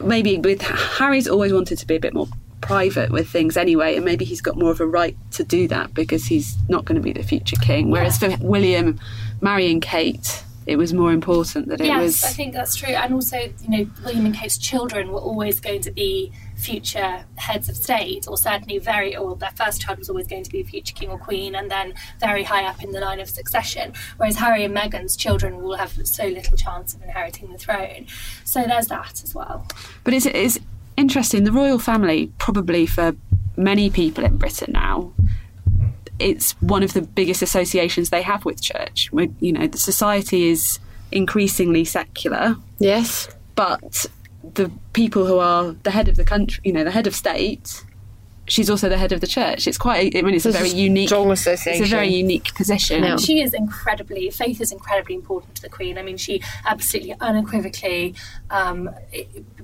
Maybe 0.00 0.38
with 0.38 0.62
Harry's 0.62 1.28
always 1.28 1.52
wanted 1.52 1.78
to 1.78 1.86
be 1.86 1.96
a 1.96 2.00
bit 2.00 2.14
more 2.14 2.28
private 2.60 3.10
with 3.10 3.28
things 3.28 3.56
anyway, 3.56 3.96
and 3.96 4.04
maybe 4.04 4.24
he's 4.24 4.40
got 4.40 4.56
more 4.56 4.70
of 4.70 4.80
a 4.80 4.86
right 4.86 5.16
to 5.32 5.44
do 5.44 5.68
that 5.68 5.94
because 5.94 6.26
he's 6.26 6.56
not 6.68 6.84
going 6.84 6.96
to 6.96 7.02
be 7.02 7.12
the 7.12 7.22
future 7.22 7.56
king. 7.56 7.90
Whereas 7.90 8.20
yeah. 8.20 8.36
for 8.36 8.44
William 8.44 9.00
marrying 9.40 9.80
Kate, 9.80 10.42
it 10.68 10.76
was 10.76 10.92
more 10.92 11.12
important 11.12 11.68
that 11.68 11.80
it 11.80 11.86
yes, 11.86 12.02
was. 12.02 12.22
Yes, 12.22 12.30
I 12.30 12.34
think 12.34 12.52
that's 12.52 12.76
true, 12.76 12.90
and 12.90 13.14
also 13.14 13.38
you 13.38 13.68
know 13.68 13.90
William 14.04 14.26
and 14.26 14.34
Kate's 14.34 14.58
children 14.58 15.10
were 15.10 15.18
always 15.18 15.60
going 15.60 15.80
to 15.80 15.90
be 15.90 16.30
future 16.56 17.24
heads 17.36 17.70
of 17.70 17.76
state, 17.76 18.28
or 18.28 18.36
certainly 18.36 18.78
very, 18.78 19.16
or 19.16 19.34
their 19.34 19.50
first 19.52 19.80
child 19.80 19.98
was 19.98 20.10
always 20.10 20.26
going 20.26 20.44
to 20.44 20.50
be 20.50 20.60
a 20.60 20.64
future 20.64 20.94
king 20.94 21.08
or 21.08 21.18
queen, 21.18 21.54
and 21.54 21.70
then 21.70 21.94
very 22.20 22.42
high 22.42 22.64
up 22.64 22.84
in 22.84 22.92
the 22.92 23.00
line 23.00 23.18
of 23.18 23.30
succession. 23.30 23.94
Whereas 24.18 24.36
Harry 24.36 24.62
and 24.62 24.76
Meghan's 24.76 25.16
children 25.16 25.62
will 25.62 25.76
have 25.76 25.92
so 26.06 26.26
little 26.26 26.56
chance 26.58 26.92
of 26.92 27.02
inheriting 27.02 27.50
the 27.50 27.58
throne. 27.58 28.06
So 28.44 28.64
there's 28.64 28.88
that 28.88 29.22
as 29.24 29.34
well. 29.34 29.66
But 30.04 30.12
is 30.12 30.26
it 30.26 30.36
is 30.36 30.60
interesting. 30.98 31.44
The 31.44 31.52
royal 31.52 31.78
family, 31.78 32.30
probably 32.36 32.84
for 32.84 33.16
many 33.56 33.88
people 33.88 34.22
in 34.22 34.36
Britain 34.36 34.72
now, 34.72 35.14
it's 36.18 36.52
one 36.60 36.82
of 36.82 36.92
the 36.92 37.02
biggest 37.02 37.42
associations 37.42 38.10
they 38.10 38.22
have 38.22 38.44
with 38.44 38.60
church. 38.60 39.10
you 39.12 39.52
know, 39.52 39.66
the 39.66 39.78
society 39.78 40.48
is 40.48 40.78
increasingly 41.12 41.84
secular. 41.84 42.56
Yes. 42.78 43.28
But 43.54 44.06
the 44.54 44.70
people 44.92 45.26
who 45.26 45.38
are 45.38 45.72
the 45.82 45.90
head 45.90 46.08
of 46.08 46.16
the 46.16 46.24
country, 46.24 46.60
you 46.64 46.72
know, 46.72 46.84
the 46.84 46.90
head 46.90 47.06
of 47.06 47.14
state, 47.14 47.84
she's 48.46 48.70
also 48.70 48.88
the 48.88 48.98
head 48.98 49.12
of 49.12 49.20
the 49.20 49.26
church. 49.26 49.66
It's 49.66 49.78
quite. 49.78 50.16
I 50.16 50.22
mean, 50.22 50.34
it's 50.34 50.46
a 50.46 50.52
very 50.52 50.70
unique. 50.70 51.08
Strong 51.08 51.30
association. 51.30 51.82
It's 51.82 51.92
a 51.92 51.96
very 51.96 52.08
unique 52.08 52.54
position. 52.54 53.04
And 53.04 53.20
she 53.20 53.40
is 53.42 53.54
incredibly. 53.54 54.30
Faith 54.30 54.60
is 54.60 54.72
incredibly 54.72 55.14
important 55.14 55.56
to 55.56 55.62
the 55.62 55.68
Queen. 55.68 55.98
I 55.98 56.02
mean, 56.02 56.16
she 56.16 56.42
absolutely 56.64 57.14
unequivocally 57.20 58.14
um, 58.50 58.90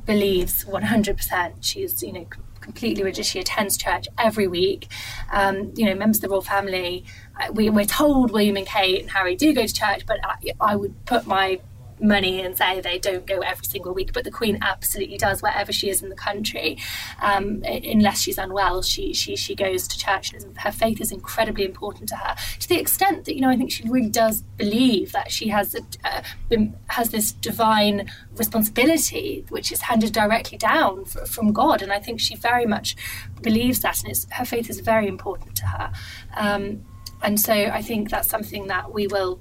believes 0.06 0.64
100%. 0.64 1.54
She's, 1.61 2.02
you 2.02 2.12
know, 2.12 2.26
completely 2.64 3.02
religious. 3.02 3.26
She 3.26 3.38
attends 3.38 3.76
church 3.76 4.06
every 4.18 4.49
week. 4.49 4.88
Um, 5.30 5.73
you 5.76 5.87
know, 5.87 5.94
members 5.94 6.16
of 6.16 6.23
the 6.23 6.28
royal 6.28 6.42
family. 6.42 7.04
Uh, 7.40 7.52
we, 7.52 7.68
are 7.68 7.85
told 7.85 8.30
William 8.30 8.56
and 8.56 8.66
Kate 8.66 9.00
and 9.00 9.11
Harry 9.11 9.37
do 9.37 9.52
go 9.52 9.66
to 9.66 9.73
church, 9.73 10.06
but 10.06 10.18
I, 10.25 10.52
I 10.61 10.76
would 10.76 11.04
put 11.04 11.26
my 11.26 11.61
money 12.00 12.40
and 12.40 12.56
say 12.56 12.80
they 12.80 12.98
don't 12.98 13.26
go 13.26 13.40
every 13.40 13.64
single 13.64 13.94
week, 13.94 14.12
but 14.12 14.24
the 14.24 14.30
Queen 14.30 14.58
absolutely 14.62 15.16
does 15.16 15.42
wherever 15.42 15.72
she 15.72 15.88
is 15.88 16.02
in 16.02 16.08
the 16.08 16.16
country. 16.16 16.78
Um, 17.20 17.62
unless 17.64 18.20
she's 18.20 18.38
unwell, 18.38 18.82
she 18.82 19.12
she 19.12 19.36
she 19.36 19.54
goes 19.54 19.86
to 19.88 19.98
church. 19.98 20.32
Her 20.56 20.72
faith 20.72 21.00
is 21.00 21.12
incredibly 21.12 21.64
important 21.64 22.08
to 22.10 22.16
her 22.16 22.36
to 22.58 22.68
the 22.68 22.78
extent 22.78 23.24
that 23.24 23.34
you 23.34 23.40
know 23.40 23.50
I 23.50 23.56
think 23.56 23.70
she 23.70 23.88
really 23.88 24.10
does 24.10 24.42
believe 24.56 25.12
that 25.12 25.30
she 25.30 25.48
has 25.48 25.74
a, 25.74 25.80
uh, 26.04 26.22
been, 26.48 26.74
has 26.88 27.10
this 27.10 27.32
divine 27.32 28.10
responsibility 28.36 29.44
which 29.48 29.72
is 29.72 29.82
handed 29.82 30.12
directly 30.12 30.59
down 30.59 31.04
for, 31.04 31.24
from 31.26 31.52
God, 31.52 31.83
and 31.83 31.92
I 31.92 31.98
think 31.98 32.20
she 32.20 32.37
very 32.37 32.66
much 32.66 32.96
believes 33.42 33.80
that, 33.80 34.02
and 34.02 34.14
her 34.30 34.44
faith 34.44 34.70
is 34.70 34.80
very 34.80 35.07
important 35.07 35.57
to 35.57 35.66
her. 35.66 35.92
Um, 36.37 36.85
and 37.22 37.40
so 37.40 37.52
I 37.52 37.80
think 37.80 38.11
that's 38.11 38.28
something 38.28 38.66
that 38.66 38.92
we 38.92 39.07
will 39.07 39.40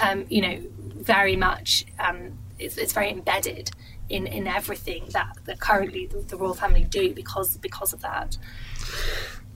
um, 0.00 0.24
you 0.28 0.40
know, 0.40 0.62
very 0.78 1.36
much 1.36 1.84
um, 1.98 2.38
it's, 2.58 2.76
it's, 2.76 2.92
very 2.92 3.10
embedded 3.10 3.70
in, 4.08 4.26
in 4.26 4.46
everything 4.46 5.04
that, 5.12 5.36
that 5.44 5.60
currently 5.60 6.06
the, 6.06 6.18
the 6.18 6.36
royal 6.36 6.54
family 6.54 6.84
do 6.84 7.12
because 7.12 7.56
because 7.58 7.92
of 7.92 8.00
that. 8.02 8.36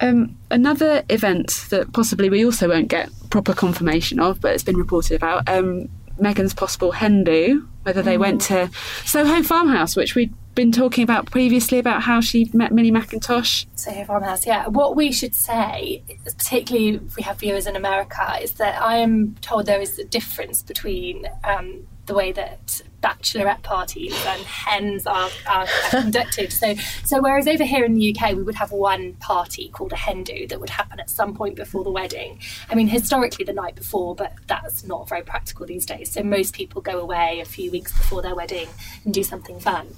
Um, 0.01 0.37
another 0.51 1.05
event 1.09 1.66
that 1.70 1.92
possibly 1.92 2.29
we 2.29 2.44
also 2.44 2.68
won't 2.68 2.88
get 2.88 3.11
proper 3.31 3.55
confirmation 3.55 4.20
of, 4.20 4.40
but 4.40 4.53
it's 4.53 4.64
been 4.64 4.77
reported 4.77 5.16
about 5.16 5.49
um, 5.49 5.88
Meghan's 6.18 6.55
possible 6.55 6.92
hen 6.92 7.24
do, 7.24 7.68
whether 7.83 8.02
they 8.02 8.16
mm. 8.16 8.20
went 8.20 8.40
to 8.42 8.70
Soho 9.05 9.42
Farmhouse, 9.42 9.96
which 9.96 10.14
we'd 10.14 10.35
been 10.55 10.72
talking 10.72 11.05
about 11.05 11.31
previously 11.31 11.79
about 11.79 12.02
how 12.02 12.20
she 12.20 12.50
met 12.52 12.72
Millie 12.72 12.90
Mackintosh. 12.90 13.66
Soho 13.74 14.05
Farmhouse, 14.05 14.46
yeah. 14.46 14.66
What 14.66 14.96
we 14.96 15.12
should 15.12 15.35
say, 15.35 16.02
particularly 16.24 16.96
if 16.96 17.16
we 17.16 17.22
have 17.22 17.38
viewers 17.38 17.66
in 17.66 17.76
America, 17.76 18.38
is 18.40 18.52
that 18.52 18.81
I 18.81 18.96
am 18.96 19.37
told 19.42 19.66
there 19.66 19.81
is 19.81 19.98
a 19.98 20.05
difference 20.05 20.62
between 20.62 21.26
um, 21.44 21.87
the 22.07 22.14
way 22.14 22.33
that 22.33 22.83
bachelorette 23.03 23.62
parties 23.62 24.14
and 24.27 24.42
hens 24.42 25.07
are, 25.07 25.29
are, 25.47 25.66
conducted. 25.90 26.53
So, 26.53 26.75
so 27.05 27.21
whereas 27.21 27.47
over 27.47 27.64
here 27.64 27.85
in 27.85 27.95
the 27.95 28.16
UK 28.16 28.35
we 28.35 28.42
would 28.42 28.55
have 28.55 28.73
one 28.73 29.14
party 29.14 29.69
called 29.69 29.92
a 29.92 29.97
hen 29.97 30.25
do 30.25 30.47
that 30.49 30.59
would 30.61 30.71
happen 30.71 30.99
at 30.99 31.11
some 31.11 31.35
point 31.35 31.57
before 31.57 31.85
the 31.85 31.90
wedding. 31.90 32.40
I 32.71 32.75
mean, 32.75 32.88
historically 32.88 33.45
the 33.45 33.53
night 33.53 33.75
before, 33.75 34.14
but 34.14 34.35
that's 34.47 34.85
not 34.85 35.09
very 35.09 35.23
practical 35.23 35.66
these 35.66 35.87
days. 35.87 36.11
So 36.11 36.23
most 36.23 36.55
people 36.55 36.81
go 36.81 37.01
away 37.01 37.40
a 37.40 37.45
few 37.45 37.71
weeks 37.71 37.92
before 37.97 38.23
their 38.23 38.35
wedding 38.35 38.69
and 39.05 39.12
do 39.12 39.23
something 39.23 39.61
fun. 39.61 39.88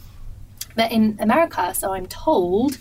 But 0.79 0.93
in 0.93 1.17
America, 1.19 1.75
so 1.75 1.93
I'm 1.93 2.07
told, 2.07 2.79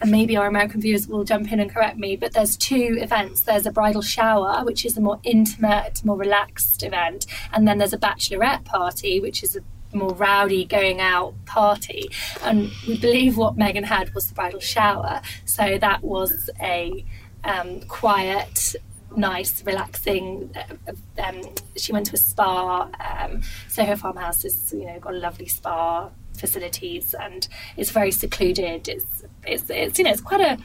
and 0.00 0.08
maybe 0.08 0.36
our 0.36 0.46
American 0.46 0.80
viewers 0.80 1.08
will 1.08 1.24
jump 1.24 1.50
in 1.52 1.58
and 1.58 1.68
correct 1.68 1.98
me, 1.98 2.14
but 2.14 2.32
there's 2.32 2.56
two 2.56 2.96
events. 3.00 3.40
There's 3.40 3.66
a 3.66 3.72
bridal 3.72 4.02
shower, 4.02 4.64
which 4.64 4.84
is 4.84 4.96
a 4.96 5.00
more 5.00 5.18
intimate, 5.24 6.04
more 6.04 6.16
relaxed 6.16 6.84
event, 6.84 7.26
and 7.52 7.66
then 7.66 7.78
there's 7.78 7.92
a 7.92 7.98
bachelorette 7.98 8.64
party, 8.64 9.18
which 9.18 9.42
is 9.42 9.56
a 9.56 9.96
more 9.96 10.14
rowdy 10.14 10.64
going 10.64 11.00
out 11.00 11.34
party. 11.44 12.08
And 12.44 12.70
we 12.86 12.96
believe 12.96 13.36
what 13.36 13.56
Meghan 13.56 13.84
had 13.84 14.14
was 14.14 14.28
the 14.28 14.34
bridal 14.34 14.60
shower. 14.60 15.20
So 15.44 15.76
that 15.76 16.04
was 16.04 16.50
a 16.62 17.04
um, 17.42 17.80
quiet, 17.88 18.76
nice, 19.16 19.64
relaxing. 19.64 20.54
Uh, 20.86 20.92
um, 21.20 21.40
she 21.76 21.90
went 21.90 22.06
to 22.06 22.14
a 22.14 22.16
spa. 22.16 22.88
Um, 23.00 23.42
Soho 23.66 23.96
Farmhouse 23.96 24.44
has, 24.44 24.72
you 24.72 24.86
know, 24.86 25.00
got 25.00 25.14
a 25.14 25.18
lovely 25.18 25.48
spa 25.48 26.10
facilities, 26.40 27.14
and 27.14 27.46
it's 27.76 27.90
very 27.90 28.10
secluded. 28.10 28.88
It's 28.88 29.24
it's, 29.46 29.70
it's 29.70 29.98
you 29.98 30.04
know 30.04 30.10
it's 30.10 30.20
quite 30.20 30.40
a 30.40 30.58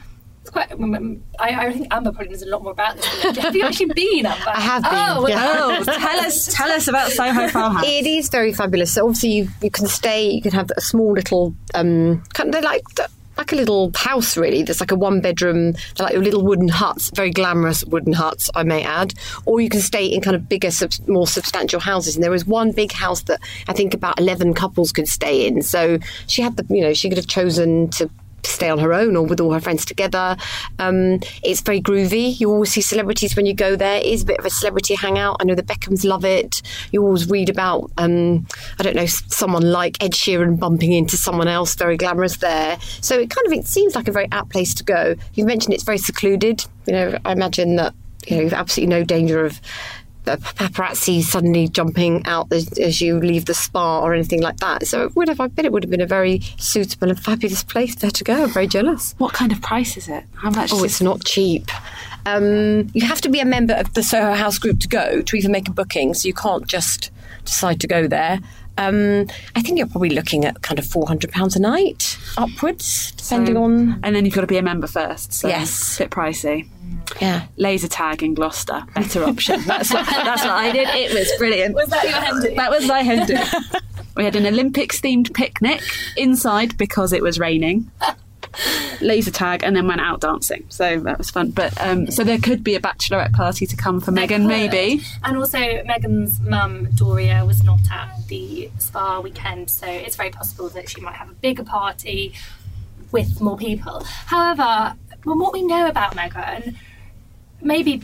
it's 0.46 0.52
quite. 0.52 0.70
Um, 0.70 0.94
um, 0.94 1.22
I, 1.40 1.66
I, 1.66 1.72
think 1.72 1.88
Amber 1.90 2.12
probably 2.12 2.28
knows 2.28 2.42
a 2.42 2.46
lot 2.46 2.62
more 2.62 2.70
about 2.70 2.96
this. 2.96 3.36
Have 3.38 3.56
you 3.56 3.64
actually 3.64 3.92
been, 3.94 4.26
Amber? 4.26 4.48
I 4.48 4.60
have 4.60 4.82
been. 4.84 4.92
Oh, 4.94 5.26
yeah. 5.26 5.56
oh 5.58 5.84
tell 5.84 6.20
us, 6.20 6.54
tell 6.54 6.70
us 6.70 6.86
about 6.86 7.10
Soho 7.10 7.48
Farmhouse. 7.48 7.84
It 7.86 8.06
is 8.06 8.28
very 8.28 8.52
fabulous. 8.52 8.94
So 8.94 9.06
obviously, 9.06 9.30
you, 9.30 9.48
you 9.60 9.72
can 9.72 9.88
stay. 9.88 10.30
You 10.30 10.40
can 10.40 10.52
have 10.52 10.70
a 10.76 10.80
small 10.80 11.12
little. 11.12 11.52
Um, 11.74 12.22
kind 12.32 12.54
of 12.54 12.62
like 12.62 12.84
like 13.36 13.52
a 13.52 13.56
little 13.56 13.90
house, 13.94 14.36
really. 14.36 14.62
There's 14.62 14.80
like 14.80 14.90
a 14.90 14.96
one 14.96 15.20
bedroom, 15.20 15.74
like 15.98 16.14
little 16.14 16.42
wooden 16.42 16.68
huts, 16.68 17.10
very 17.14 17.30
glamorous 17.30 17.84
wooden 17.84 18.12
huts, 18.12 18.50
I 18.54 18.62
may 18.62 18.82
add. 18.82 19.14
Or 19.44 19.60
you 19.60 19.68
can 19.68 19.80
stay 19.80 20.06
in 20.06 20.20
kind 20.20 20.36
of 20.36 20.48
bigger, 20.48 20.70
more 21.06 21.26
substantial 21.26 21.80
houses. 21.80 22.16
And 22.16 22.24
there 22.24 22.30
was 22.30 22.46
one 22.46 22.72
big 22.72 22.92
house 22.92 23.22
that 23.22 23.40
I 23.68 23.72
think 23.72 23.94
about 23.94 24.18
11 24.18 24.54
couples 24.54 24.92
could 24.92 25.08
stay 25.08 25.46
in. 25.46 25.62
So 25.62 25.98
she 26.26 26.42
had 26.42 26.56
the, 26.56 26.66
you 26.74 26.82
know, 26.82 26.94
she 26.94 27.08
could 27.08 27.18
have 27.18 27.26
chosen 27.26 27.88
to 27.90 28.10
stay 28.44 28.70
on 28.70 28.78
her 28.78 28.92
own 28.92 29.16
or 29.16 29.24
with 29.24 29.40
all 29.40 29.52
her 29.52 29.60
friends 29.60 29.84
together. 29.84 30.36
Um, 30.78 31.20
it's 31.42 31.60
very 31.60 31.80
groovy. 31.80 32.38
You 32.38 32.50
always 32.50 32.72
see 32.72 32.80
celebrities 32.80 33.36
when 33.36 33.46
you 33.46 33.54
go 33.54 33.76
there. 33.76 33.98
It 33.98 34.06
is 34.06 34.22
a 34.22 34.26
bit 34.26 34.38
of 34.38 34.46
a 34.46 34.50
celebrity 34.50 34.94
hangout. 34.94 35.36
I 35.40 35.44
know 35.44 35.54
the 35.54 35.62
Beckhams 35.62 36.04
love 36.04 36.24
it. 36.24 36.62
You 36.92 37.02
always 37.02 37.28
read 37.28 37.48
about, 37.48 37.90
um, 37.98 38.46
I 38.78 38.82
don't 38.82 38.96
know, 38.96 39.06
someone 39.06 39.70
like 39.70 40.02
Ed 40.02 40.12
Sheeran 40.12 40.58
bumping 40.58 40.92
into 40.92 41.16
someone 41.16 41.48
else 41.48 41.74
very 41.74 41.96
glamorous 41.96 42.38
there. 42.38 42.78
So 43.00 43.18
it 43.18 43.30
kind 43.30 43.46
of 43.46 43.52
it 43.52 43.66
seems 43.66 43.94
like 43.94 44.08
a 44.08 44.12
very 44.12 44.28
apt 44.32 44.50
place 44.50 44.74
to 44.74 44.84
go. 44.84 45.14
You've 45.34 45.46
mentioned 45.46 45.74
it's 45.74 45.84
very 45.84 45.98
secluded. 45.98 46.64
You 46.86 46.92
know, 46.92 47.18
I 47.24 47.32
imagine 47.32 47.76
that 47.76 47.94
you 48.26 48.42
know 48.42 48.56
absolutely 48.56 48.94
no 48.94 49.04
danger 49.04 49.44
of 49.44 49.60
paparazzi 50.26 51.22
suddenly 51.22 51.68
jumping 51.68 52.24
out 52.26 52.52
as, 52.52 52.72
as 52.78 53.00
you 53.00 53.18
leave 53.18 53.44
the 53.46 53.54
spa 53.54 54.00
or 54.00 54.14
anything 54.14 54.42
like 54.42 54.56
that. 54.58 54.86
So 54.86 55.04
it 55.04 55.16
would 55.16 55.28
have, 55.28 55.40
I 55.40 55.46
bet 55.46 55.64
it 55.64 55.72
would 55.72 55.84
have 55.84 55.90
been 55.90 56.00
a 56.00 56.06
very 56.06 56.40
suitable 56.58 57.08
and 57.08 57.18
fabulous 57.18 57.62
place 57.62 57.94
there 57.94 58.10
to 58.10 58.24
go. 58.24 58.44
I'm 58.44 58.50
very 58.50 58.66
jealous. 58.66 59.14
What 59.18 59.32
kind 59.32 59.52
of 59.52 59.62
price 59.62 59.96
is 59.96 60.08
it? 60.08 60.24
How 60.34 60.50
much? 60.50 60.70
Oh, 60.72 60.84
it's 60.84 61.00
not 61.00 61.24
cheap. 61.24 61.70
Um, 62.26 62.90
you 62.92 63.06
have 63.06 63.20
to 63.20 63.28
be 63.28 63.38
a 63.38 63.44
member 63.44 63.74
of 63.74 63.94
the 63.94 64.02
Soho 64.02 64.34
House 64.34 64.58
group 64.58 64.80
to 64.80 64.88
go 64.88 65.22
to 65.22 65.36
even 65.36 65.52
make 65.52 65.68
a 65.68 65.72
booking, 65.72 66.12
so 66.12 66.26
you 66.26 66.34
can't 66.34 66.66
just 66.66 67.12
decide 67.44 67.80
to 67.80 67.86
go 67.86 68.08
there. 68.08 68.40
Um, 68.78 69.26
I 69.54 69.62
think 69.62 69.78
you're 69.78 69.86
probably 69.86 70.10
looking 70.10 70.44
at 70.44 70.62
kind 70.62 70.78
of 70.78 70.86
four 70.86 71.06
hundred 71.06 71.32
pounds 71.32 71.56
a 71.56 71.60
night 71.60 72.18
upwards, 72.36 73.12
depending 73.12 73.56
on. 73.56 74.00
And 74.02 74.14
then 74.14 74.24
you've 74.24 74.34
got 74.34 74.42
to 74.42 74.46
be 74.46 74.58
a 74.58 74.62
member 74.62 74.86
first. 74.86 75.32
So 75.32 75.48
Yes. 75.48 75.96
a 75.98 76.04
bit 76.04 76.10
pricey. 76.10 76.68
Yeah, 77.20 77.46
Laser 77.56 77.88
tag 77.88 78.22
in 78.22 78.34
Gloucester, 78.34 78.84
better 78.94 79.24
option. 79.24 79.62
That's 79.66 79.92
what, 79.92 80.04
that's 80.06 80.42
what 80.42 80.52
I 80.52 80.72
did. 80.72 80.88
It 80.88 81.12
was 81.14 81.32
brilliant. 81.38 81.74
Was 81.74 81.88
that 81.88 82.04
your 82.04 82.12
hen 82.20 82.40
do? 82.42 82.54
That 82.56 82.70
was 82.70 82.86
my 82.86 83.02
hen 83.02 83.26
do. 83.26 83.36
We 84.16 84.24
had 84.24 84.34
an 84.34 84.46
Olympics 84.46 84.98
themed 84.98 85.34
picnic 85.34 85.82
inside 86.16 86.78
because 86.78 87.12
it 87.12 87.22
was 87.22 87.38
raining. 87.38 87.90
Laser 89.00 89.30
tag 89.30 89.62
and 89.62 89.76
then 89.76 89.86
went 89.86 90.00
out 90.00 90.20
dancing. 90.20 90.64
So 90.68 91.00
that 91.00 91.18
was 91.18 91.30
fun. 91.30 91.50
But 91.50 91.80
um, 91.80 92.10
so 92.10 92.24
there 92.24 92.38
could 92.38 92.64
be 92.64 92.74
a 92.74 92.80
bachelorette 92.80 93.32
party 93.32 93.66
to 93.66 93.76
come 93.76 94.00
for 94.00 94.12
Meghan, 94.12 94.28
could. 94.28 94.46
maybe. 94.46 95.02
And 95.24 95.36
also, 95.36 95.58
Meghan's 95.58 96.40
mum, 96.40 96.88
Doria, 96.94 97.44
was 97.44 97.62
not 97.64 97.80
at 97.90 98.26
the 98.28 98.70
spa 98.78 99.20
weekend, 99.20 99.70
so 99.70 99.86
it's 99.86 100.16
very 100.16 100.30
possible 100.30 100.68
that 100.70 100.88
she 100.88 101.00
might 101.00 101.14
have 101.14 101.30
a 101.30 101.34
bigger 101.34 101.64
party 101.64 102.34
with 103.12 103.40
more 103.40 103.56
people. 103.56 104.04
However, 104.26 104.94
from 105.22 105.38
what 105.38 105.52
we 105.52 105.62
know 105.62 105.88
about 105.88 106.14
Meghan, 106.14 106.76
maybe 107.60 108.02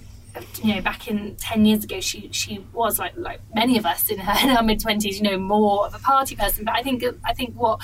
you 0.62 0.74
know 0.74 0.80
back 0.80 1.08
in 1.08 1.36
10 1.36 1.64
years 1.64 1.84
ago 1.84 2.00
she 2.00 2.28
she 2.32 2.64
was 2.72 2.98
like 2.98 3.12
like 3.16 3.40
many 3.54 3.76
of 3.76 3.84
us 3.84 4.08
in 4.08 4.18
her, 4.18 4.32
in 4.48 4.54
her 4.54 4.62
mid 4.62 4.80
20s 4.80 5.16
you 5.16 5.22
know 5.22 5.36
more 5.36 5.86
of 5.86 5.94
a 5.94 5.98
party 5.98 6.34
person 6.34 6.64
but 6.64 6.74
i 6.74 6.82
think 6.82 7.04
i 7.24 7.34
think 7.34 7.54
what 7.54 7.80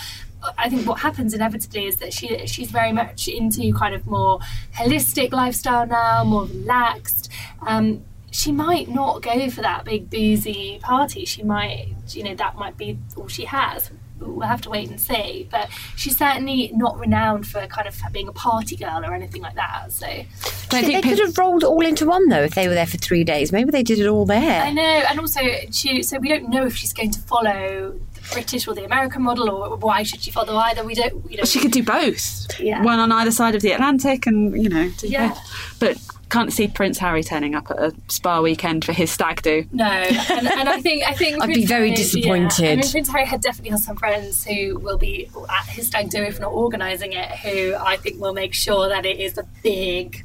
I 0.57 0.71
think 0.71 0.87
what 0.87 1.01
happens 1.01 1.35
inevitably 1.35 1.87
is 1.87 1.97
that 1.97 2.13
she 2.13 2.47
she's 2.47 2.71
very 2.71 2.93
much 2.93 3.27
into 3.27 3.73
kind 3.75 3.95
of 3.95 4.07
more 4.07 4.39
holistic 4.73 5.33
lifestyle 5.33 5.87
now, 5.87 6.23
more 6.23 6.45
relaxed. 6.45 7.31
Um, 7.63 8.05
she 8.31 8.53
might 8.53 8.89
not 8.89 9.23
go 9.23 9.51
for 9.51 9.63
that 9.63 9.85
big 9.85 10.11
boozy 10.11 10.79
party. 10.81 11.25
She 11.25 11.43
might, 11.43 11.89
you 12.11 12.23
know, 12.23 12.35
that 12.35 12.57
might 12.57 12.77
be 12.77 12.99
all 13.17 13.27
she 13.27 13.47
has. 13.47 13.91
We'll 14.21 14.47
have 14.47 14.61
to 14.63 14.71
wait 14.71 14.91
and 14.91 15.01
see. 15.01 15.49
But 15.51 15.69
she's 15.97 16.17
certainly 16.19 16.71
not 16.75 16.99
renowned 16.99 17.47
for 17.47 17.67
kind 17.67 17.87
of 17.89 17.97
being 18.13 18.29
a 18.29 18.33
party 18.33 18.77
girl 18.77 19.05
or 19.05 19.15
anything 19.15 19.43
like 19.43 19.55
that. 19.55 19.93
So 19.93 20.07
I 20.07 20.27
they 20.71 20.83
think 20.83 21.05
could 21.05 21.19
have 21.19 21.37
rolled 21.39 21.63
it 21.63 21.67
all 21.67 21.85
into 21.87 22.07
one 22.07 22.29
though 22.29 22.43
if 22.43 22.55
they 22.55 22.69
were 22.69 22.75
there 22.75 22.87
for 22.87 22.97
three 22.99 23.25
days. 23.25 23.53
Maybe 23.53 23.71
they 23.71 23.83
did 23.83 23.99
it 23.99 24.07
all 24.07 24.27
there. 24.27 24.63
I 24.63 24.73
know, 24.73 24.83
and 24.83 25.21
also 25.21 25.41
she. 25.73 26.03
So 26.03 26.19
we 26.19 26.29
don't 26.29 26.49
know 26.51 26.67
if 26.67 26.77
she's 26.77 26.93
going 26.93 27.11
to 27.13 27.21
follow 27.21 27.99
the 28.15 28.21
British 28.33 28.67
or 28.69 28.75
the 28.75 28.85
American 28.85 29.23
model, 29.23 29.49
or 29.51 29.77
why 29.77 30.03
should 30.03 30.21
she 30.21 30.31
follow 30.31 30.57
either? 30.57 30.85
We 30.85 30.95
don't. 30.95 31.31
You 31.31 31.39
know, 31.39 31.45
She 31.45 31.61
could 31.61 31.73
do 31.73 31.83
both. 31.83 32.61
Yeah. 32.61 32.83
One 32.83 32.99
on 32.99 33.13
either 33.13 33.31
side 33.31 33.55
of 33.55 33.63
the 33.63 33.73
Atlantic 33.73 34.27
and, 34.27 34.61
you 34.63 34.69
know, 34.69 34.91
do 34.99 35.09
Yeah. 35.09 35.29
both. 35.29 35.77
But 35.79 36.18
can't 36.31 36.53
see 36.53 36.69
Prince 36.69 36.99
Harry 36.99 37.23
turning 37.23 37.55
up 37.55 37.71
at 37.71 37.79
a 37.79 37.95
spa 38.09 38.41
weekend 38.41 38.85
for 38.85 38.93
his 38.93 39.11
stag 39.11 39.43
do. 39.43 39.65
No, 39.73 39.85
and, 39.85 40.47
and 40.47 40.69
I 40.69 40.81
think 40.81 41.05
I 41.05 41.15
think 41.15 41.39
I'd 41.43 41.49
be 41.49 41.65
very 41.65 41.89
Harry- 41.89 41.97
disappointed. 41.97 42.63
Yeah, 42.65 42.71
I 42.73 42.77
mean, 42.77 42.91
Prince 42.91 43.09
Harry 43.09 43.25
had 43.27 43.41
definitely 43.41 43.71
has 43.71 43.85
some 43.85 43.97
friends 43.97 44.45
who 44.45 44.79
will 44.79 44.99
be 44.99 45.31
at 45.49 45.67
his 45.67 45.89
stag 45.89 46.11
do 46.11 46.23
if 46.23 46.41
not 46.41 46.53
organising 46.53 47.13
it, 47.13 47.31
who 47.39 47.75
I 47.75 47.97
think 47.97 48.21
will 48.21 48.35
make 48.35 48.55
sure 48.55 48.89
that 48.89 49.07
it 49.07 49.19
is 49.19 49.39
a 49.39 49.45
big 49.63 50.25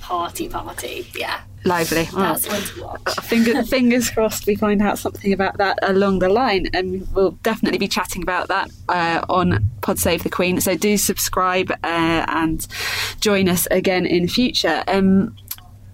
party 0.00 0.48
party. 0.48 1.06
Yeah, 1.14 1.40
Lively. 1.66 2.08
Well, 2.12 2.34
that's 2.34 2.48
one 2.48 2.62
to 2.62 2.82
watch. 2.82 3.24
Finger, 3.24 3.62
fingers 3.64 4.08
crossed 4.08 4.46
we 4.46 4.54
find 4.54 4.80
out 4.80 4.98
something 4.98 5.32
about 5.32 5.58
that 5.58 5.78
along 5.82 6.20
the 6.20 6.28
line 6.28 6.68
and 6.72 7.06
we'll 7.12 7.32
definitely 7.42 7.78
be 7.78 7.88
chatting 7.88 8.22
about 8.22 8.48
that 8.48 8.70
uh, 8.88 9.24
on 9.28 9.68
pod 9.80 9.98
save 9.98 10.22
the 10.22 10.30
queen 10.30 10.60
so 10.60 10.76
do 10.76 10.96
subscribe 10.96 11.70
uh, 11.82 12.24
and 12.28 12.68
join 13.20 13.48
us 13.48 13.66
again 13.70 14.06
in 14.06 14.28
future 14.28 14.84
um, 14.86 15.36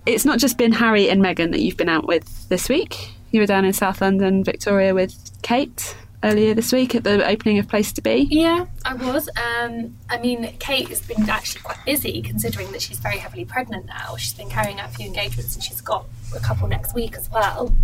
it's 0.04 0.24
not 0.24 0.38
just 0.38 0.58
been 0.58 0.72
harry 0.72 1.08
and 1.08 1.22
meghan 1.22 1.52
that 1.52 1.60
you've 1.60 1.76
been 1.76 1.88
out 1.88 2.06
with 2.06 2.48
this 2.48 2.68
week 2.68 3.14
you 3.30 3.40
were 3.40 3.46
down 3.46 3.64
in 3.64 3.72
south 3.72 4.00
london 4.00 4.44
victoria 4.44 4.94
with 4.94 5.14
kate 5.42 5.96
earlier 6.22 6.54
this 6.54 6.72
week 6.72 6.94
at 6.94 7.04
the 7.04 7.26
opening 7.26 7.58
of 7.58 7.68
place 7.68 7.92
to 7.92 8.02
be 8.02 8.28
Yeah, 8.30 8.66
I 8.84 8.94
was. 8.94 9.28
Um, 9.36 9.96
I 10.08 10.18
mean, 10.18 10.54
Kate 10.58 10.88
has 10.88 11.00
been 11.00 11.28
actually 11.28 11.62
quite 11.62 11.84
busy 11.84 12.22
considering 12.22 12.70
that 12.72 12.82
she's 12.82 12.98
very 12.98 13.18
heavily 13.18 13.44
pregnant 13.44 13.86
now. 13.86 14.16
She's 14.16 14.34
been 14.34 14.48
carrying 14.48 14.80
out 14.80 14.90
a 14.90 14.92
few 14.92 15.06
engagements 15.06 15.54
and 15.54 15.62
she's 15.62 15.80
got 15.80 16.06
a 16.34 16.40
couple 16.40 16.68
next 16.68 16.94
week 16.94 17.16
as 17.16 17.30
well. 17.30 17.74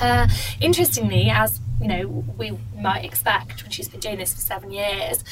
Uh, 0.00 0.28
interestingly, 0.60 1.30
as 1.30 1.60
you 1.80 1.88
know, 1.88 2.24
we 2.38 2.58
might 2.78 3.04
expect 3.04 3.62
when 3.62 3.70
she's 3.70 3.88
been 3.88 4.00
doing 4.00 4.18
this 4.18 4.34
for 4.34 4.40
seven 4.40 4.70
years, 4.70 5.24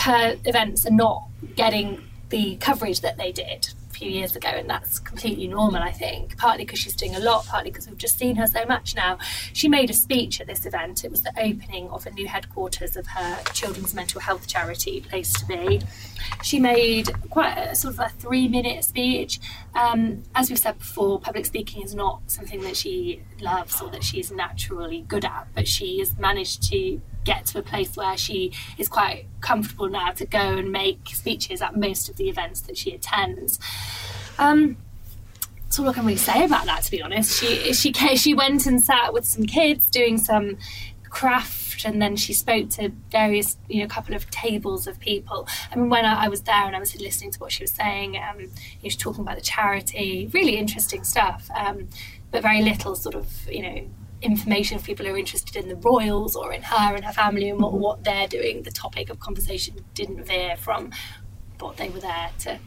her 0.00 0.36
events 0.44 0.86
are 0.86 0.92
not 0.92 1.24
getting 1.56 2.02
the 2.28 2.56
coverage 2.56 3.00
that 3.00 3.16
they 3.16 3.32
did 3.32 3.68
few 4.00 4.10
years 4.10 4.34
ago, 4.34 4.48
and 4.48 4.68
that's 4.68 4.98
completely 4.98 5.46
normal, 5.46 5.82
I 5.82 5.92
think. 5.92 6.38
Partly 6.38 6.64
because 6.64 6.78
she's 6.78 6.96
doing 6.96 7.14
a 7.14 7.20
lot, 7.20 7.44
partly 7.44 7.70
because 7.70 7.86
we've 7.86 7.98
just 7.98 8.18
seen 8.18 8.34
her 8.36 8.46
so 8.46 8.64
much 8.64 8.96
now. 8.96 9.18
She 9.52 9.68
made 9.68 9.90
a 9.90 9.92
speech 9.92 10.40
at 10.40 10.46
this 10.46 10.64
event. 10.64 11.04
It 11.04 11.10
was 11.10 11.20
the 11.20 11.32
opening 11.38 11.90
of 11.90 12.06
a 12.06 12.10
new 12.10 12.26
headquarters 12.26 12.96
of 12.96 13.06
her 13.08 13.42
children's 13.52 13.92
mental 13.92 14.22
health 14.22 14.46
charity, 14.46 15.02
Place 15.02 15.34
to 15.34 15.44
Be. 15.44 15.82
She 16.42 16.58
made 16.58 17.08
quite 17.28 17.58
a 17.58 17.74
sort 17.74 17.94
of 17.94 18.00
a 18.00 18.08
three 18.08 18.48
minute 18.48 18.84
speech. 18.84 19.38
Um, 19.74 20.22
as 20.34 20.48
we've 20.48 20.58
said 20.58 20.78
before, 20.78 21.20
public 21.20 21.44
speaking 21.44 21.82
is 21.82 21.94
not 21.94 22.22
something 22.26 22.62
that 22.62 22.76
she 22.78 23.20
loves 23.38 23.82
or 23.82 23.90
that 23.90 24.02
she 24.02 24.18
is 24.18 24.32
naturally 24.32 25.02
good 25.02 25.26
at, 25.26 25.48
but 25.54 25.68
she 25.68 25.98
has 25.98 26.18
managed 26.18 26.62
to 26.70 27.02
get 27.32 27.46
to 27.46 27.58
a 27.58 27.62
place 27.62 27.90
where 27.96 28.16
she 28.16 28.52
is 28.76 28.88
quite 28.88 29.26
comfortable 29.40 29.88
now 29.88 30.10
to 30.20 30.24
go 30.26 30.44
and 30.60 30.72
make 30.72 31.00
speeches 31.22 31.58
at 31.66 31.72
most 31.76 32.08
of 32.10 32.16
the 32.16 32.28
events 32.28 32.60
that 32.62 32.76
she 32.76 32.90
attends. 32.98 33.58
Um, 34.38 34.76
that's 35.62 35.78
all 35.78 35.88
I 35.88 35.92
can 35.92 36.04
really 36.04 36.16
say 36.30 36.44
about 36.44 36.64
that, 36.66 36.82
to 36.86 36.90
be 36.90 37.00
honest. 37.00 37.40
She 37.40 37.72
she 37.72 37.92
she 38.16 38.34
went 38.34 38.66
and 38.66 38.82
sat 38.82 39.12
with 39.14 39.24
some 39.24 39.44
kids 39.46 39.88
doing 39.88 40.18
some 40.18 40.58
craft, 41.10 41.84
and 41.84 42.02
then 42.02 42.16
she 42.16 42.32
spoke 42.32 42.70
to 42.70 42.90
various, 43.10 43.56
you 43.68 43.78
know, 43.78 43.84
a 43.84 43.88
couple 43.96 44.14
of 44.14 44.22
tables 44.30 44.86
of 44.86 44.98
people. 44.98 45.46
I 45.70 45.76
mean, 45.76 45.88
when 45.88 46.04
I, 46.04 46.24
I 46.24 46.28
was 46.28 46.40
there 46.42 46.64
and 46.66 46.74
I 46.74 46.80
was 46.80 47.00
listening 47.00 47.30
to 47.32 47.38
what 47.38 47.52
she 47.52 47.62
was 47.62 47.72
saying, 47.72 48.16
um, 48.16 48.40
you 48.40 48.46
know, 48.46 48.52
she 48.80 48.86
was 48.88 48.96
talking 48.96 49.22
about 49.22 49.36
the 49.36 49.42
charity, 49.42 50.28
really 50.32 50.56
interesting 50.56 51.04
stuff, 51.04 51.48
um, 51.54 51.88
but 52.30 52.42
very 52.42 52.62
little 52.62 52.94
sort 52.96 53.14
of, 53.14 53.26
you 53.48 53.62
know. 53.62 53.80
Information 54.22 54.76
if 54.78 54.84
people 54.84 55.06
who 55.06 55.14
are 55.14 55.18
interested 55.18 55.56
in 55.56 55.68
the 55.68 55.76
royals 55.76 56.36
or 56.36 56.52
in 56.52 56.62
her 56.62 56.94
and 56.94 57.04
her 57.04 57.12
family 57.12 57.48
and 57.48 57.60
what, 57.60 57.72
mm-hmm. 57.72 57.82
what 57.82 58.04
they're 58.04 58.28
doing. 58.28 58.62
The 58.62 58.70
topic 58.70 59.10
of 59.10 59.18
conversation 59.20 59.76
didn't 59.94 60.24
veer 60.24 60.56
from 60.56 60.92
what 61.58 61.76
they 61.76 61.88
were 61.88 62.00
there 62.00 62.30
to 62.40 62.58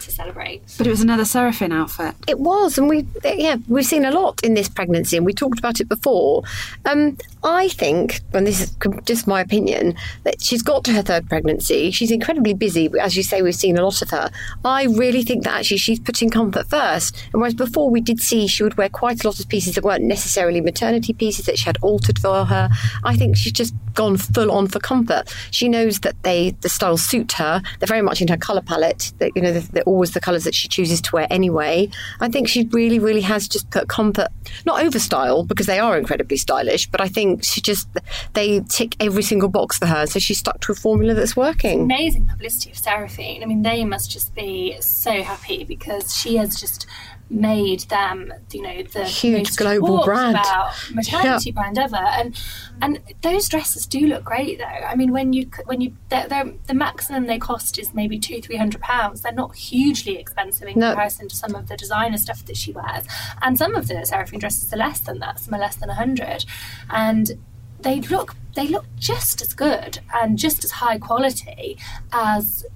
to 0.00 0.10
celebrate. 0.10 0.62
but 0.78 0.86
it 0.86 0.90
was 0.90 1.00
another 1.00 1.24
Seraphine 1.24 1.72
outfit 1.72 2.14
It 2.26 2.38
was, 2.38 2.78
and 2.78 2.88
we 2.88 3.06
yeah 3.24 3.56
we've 3.68 3.86
seen 3.86 4.04
a 4.04 4.10
lot 4.10 4.42
in 4.42 4.54
this 4.54 4.68
pregnancy, 4.68 5.16
and 5.16 5.26
we 5.26 5.32
talked 5.32 5.58
about 5.58 5.80
it 5.80 5.88
before. 5.88 6.42
Um, 6.84 7.16
I 7.42 7.68
think, 7.68 8.20
and 8.34 8.46
this 8.46 8.60
is 8.60 8.76
just 9.04 9.26
my 9.26 9.40
opinion, 9.40 9.94
that 10.24 10.42
she's 10.42 10.62
got 10.62 10.84
to 10.84 10.92
her 10.92 11.02
third 11.02 11.28
pregnancy. 11.28 11.90
She's 11.90 12.10
incredibly 12.10 12.52
busy, 12.52 12.90
as 13.00 13.16
you 13.16 13.22
say. 13.22 13.40
We've 13.40 13.54
seen 13.54 13.78
a 13.78 13.82
lot 13.82 14.02
of 14.02 14.10
her. 14.10 14.30
I 14.64 14.84
really 14.84 15.22
think 15.22 15.44
that 15.44 15.60
actually 15.60 15.78
she's 15.78 15.98
putting 15.98 16.30
comfort 16.30 16.68
first, 16.68 17.16
and 17.32 17.40
whereas 17.40 17.54
before 17.54 17.88
we 17.90 18.00
did 18.00 18.20
see 18.20 18.46
she 18.46 18.62
would 18.62 18.76
wear 18.76 18.88
quite 18.88 19.24
a 19.24 19.26
lot 19.26 19.40
of 19.40 19.48
pieces 19.48 19.74
that 19.74 19.84
weren't 19.84 20.04
necessarily 20.04 20.60
maternity 20.60 21.12
pieces 21.12 21.46
that 21.46 21.58
she 21.58 21.64
had 21.64 21.78
altered 21.82 22.18
for 22.18 22.44
her. 22.44 22.68
I 23.04 23.16
think 23.16 23.36
she's 23.36 23.52
just 23.52 23.74
gone 23.94 24.16
full 24.16 24.50
on 24.50 24.68
for 24.68 24.78
comfort. 24.78 25.34
She 25.50 25.68
knows 25.68 26.00
that 26.00 26.22
they 26.22 26.50
the 26.60 26.68
styles 26.68 27.02
suit 27.02 27.32
her. 27.32 27.62
They're 27.78 27.86
very 27.86 28.02
much 28.02 28.20
in 28.20 28.28
her 28.28 28.36
colour 28.36 28.62
palette. 28.62 29.12
That 29.18 29.32
you 29.34 29.42
know 29.42 29.49
they're, 29.52 29.60
they're 29.62 29.82
always 29.84 30.12
the 30.12 30.20
colours 30.20 30.44
that 30.44 30.54
she 30.54 30.68
chooses 30.68 31.00
to 31.02 31.16
wear 31.16 31.26
anyway. 31.30 31.90
I 32.20 32.28
think 32.28 32.48
she 32.48 32.64
really, 32.72 32.98
really 32.98 33.20
has 33.22 33.48
just 33.48 33.70
put 33.70 33.88
comfort, 33.88 34.28
not 34.66 34.82
over 34.82 34.98
style 34.98 35.44
because 35.44 35.66
they 35.66 35.78
are 35.78 35.96
incredibly 35.98 36.36
stylish, 36.36 36.86
but 36.86 37.00
I 37.00 37.08
think 37.08 37.44
she 37.44 37.60
just 37.60 37.88
they 38.34 38.60
tick 38.60 38.96
every 39.00 39.22
single 39.22 39.48
box 39.48 39.78
for 39.78 39.86
her. 39.86 40.06
So 40.06 40.18
she's 40.18 40.38
stuck 40.38 40.60
to 40.60 40.72
a 40.72 40.74
formula 40.74 41.14
that's 41.14 41.36
working. 41.36 41.82
amazing 41.82 42.26
publicity 42.26 42.70
of 42.70 42.78
Seraphine. 42.78 43.42
I 43.42 43.46
mean, 43.46 43.62
they 43.62 43.84
must 43.84 44.10
just 44.10 44.34
be 44.34 44.76
so 44.80 45.22
happy 45.22 45.64
because 45.64 46.14
she 46.16 46.36
has 46.36 46.58
just 46.58 46.86
made 47.30 47.80
them, 47.82 48.32
you 48.52 48.60
know, 48.60 48.82
the 48.82 49.04
Huge 49.04 49.54
global 49.56 50.04
brand. 50.04 50.36
about 50.36 50.72
maternity 50.92 51.52
brand 51.52 51.78
ever. 51.78 51.96
And 51.96 52.38
and 52.82 52.98
those 53.22 53.48
dresses 53.48 53.86
do 53.86 54.00
look 54.06 54.24
great, 54.24 54.58
though. 54.58 54.64
I 54.64 54.96
mean, 54.96 55.12
when 55.12 55.32
you 55.32 55.48
when 55.66 55.80
you 55.80 55.94
they're, 56.08 56.26
they're, 56.28 56.52
the 56.66 56.74
maximum 56.74 57.26
they 57.26 57.38
cost 57.38 57.78
is 57.78 57.94
maybe 57.94 58.18
two 58.18 58.40
three 58.40 58.56
hundred 58.56 58.80
pounds. 58.80 59.20
They're 59.22 59.32
not 59.32 59.54
hugely 59.54 60.16
expensive 60.18 60.66
in 60.68 60.78
No. 60.78 60.88
comparison 60.90 61.28
to 61.28 61.36
some 61.36 61.54
of 61.54 61.68
the 61.68 61.76
designer 61.76 62.18
stuff 62.18 62.44
that 62.46 62.56
she 62.56 62.72
wears, 62.72 63.04
and 63.42 63.56
some 63.56 63.74
of 63.76 63.86
the 63.88 64.04
Seraphine 64.04 64.40
dresses 64.40 64.72
are 64.72 64.76
less 64.76 65.00
than 65.00 65.20
that. 65.20 65.38
Some 65.40 65.54
are 65.54 65.60
less 65.60 65.76
than 65.76 65.88
a 65.90 65.94
hundred, 65.94 66.44
and 66.90 67.32
they 67.80 68.00
look 68.00 68.34
they 68.54 68.66
look 68.66 68.84
just 68.98 69.40
as 69.40 69.54
good 69.54 70.00
and 70.12 70.36
just 70.36 70.64
as 70.64 70.72
high 70.72 70.98
quality 70.98 71.78
as 72.12 72.66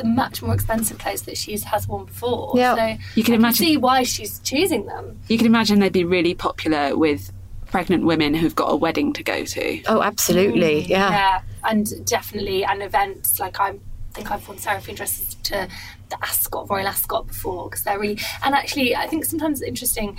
the 0.00 0.06
much 0.08 0.42
more 0.42 0.54
expensive 0.54 0.98
clothes 0.98 1.22
that 1.22 1.36
she 1.36 1.56
has 1.58 1.86
worn 1.88 2.06
before. 2.06 2.52
Yeah. 2.56 2.74
So 2.76 3.02
You 3.14 3.22
can 3.24 3.34
I 3.34 3.36
imagine- 3.36 3.66
see 3.66 3.76
why 3.76 4.02
she's 4.02 4.38
choosing 4.40 4.86
them. 4.86 5.18
You 5.28 5.36
can 5.36 5.46
imagine 5.46 5.78
they'd 5.80 5.92
be 5.92 6.04
really 6.04 6.34
popular 6.34 6.96
with 6.96 7.32
pregnant 7.66 8.04
women 8.04 8.34
who've 8.34 8.54
got 8.56 8.66
a 8.72 8.76
wedding 8.76 9.12
to 9.12 9.22
go 9.22 9.44
to. 9.44 9.82
Oh, 9.86 10.02
absolutely. 10.02 10.82
Mm, 10.84 10.88
yeah. 10.88 11.10
Yeah, 11.10 11.42
and 11.64 12.04
definitely 12.06 12.64
an 12.64 12.82
event 12.82 13.28
like 13.38 13.60
I'm, 13.60 13.80
I 14.10 14.12
think 14.14 14.30
I've 14.32 14.46
worn 14.48 14.58
seraphine 14.58 14.96
dresses 14.96 15.34
to 15.44 15.68
the 16.08 16.16
Ascot 16.24 16.68
Royal 16.68 16.88
Ascot 16.88 17.28
before 17.28 17.68
because 17.70 17.84
they're 17.84 17.98
really 18.00 18.18
and 18.42 18.54
actually 18.56 18.96
I 18.96 19.06
think 19.06 19.24
sometimes 19.24 19.60
it's 19.60 19.68
interesting 19.68 20.18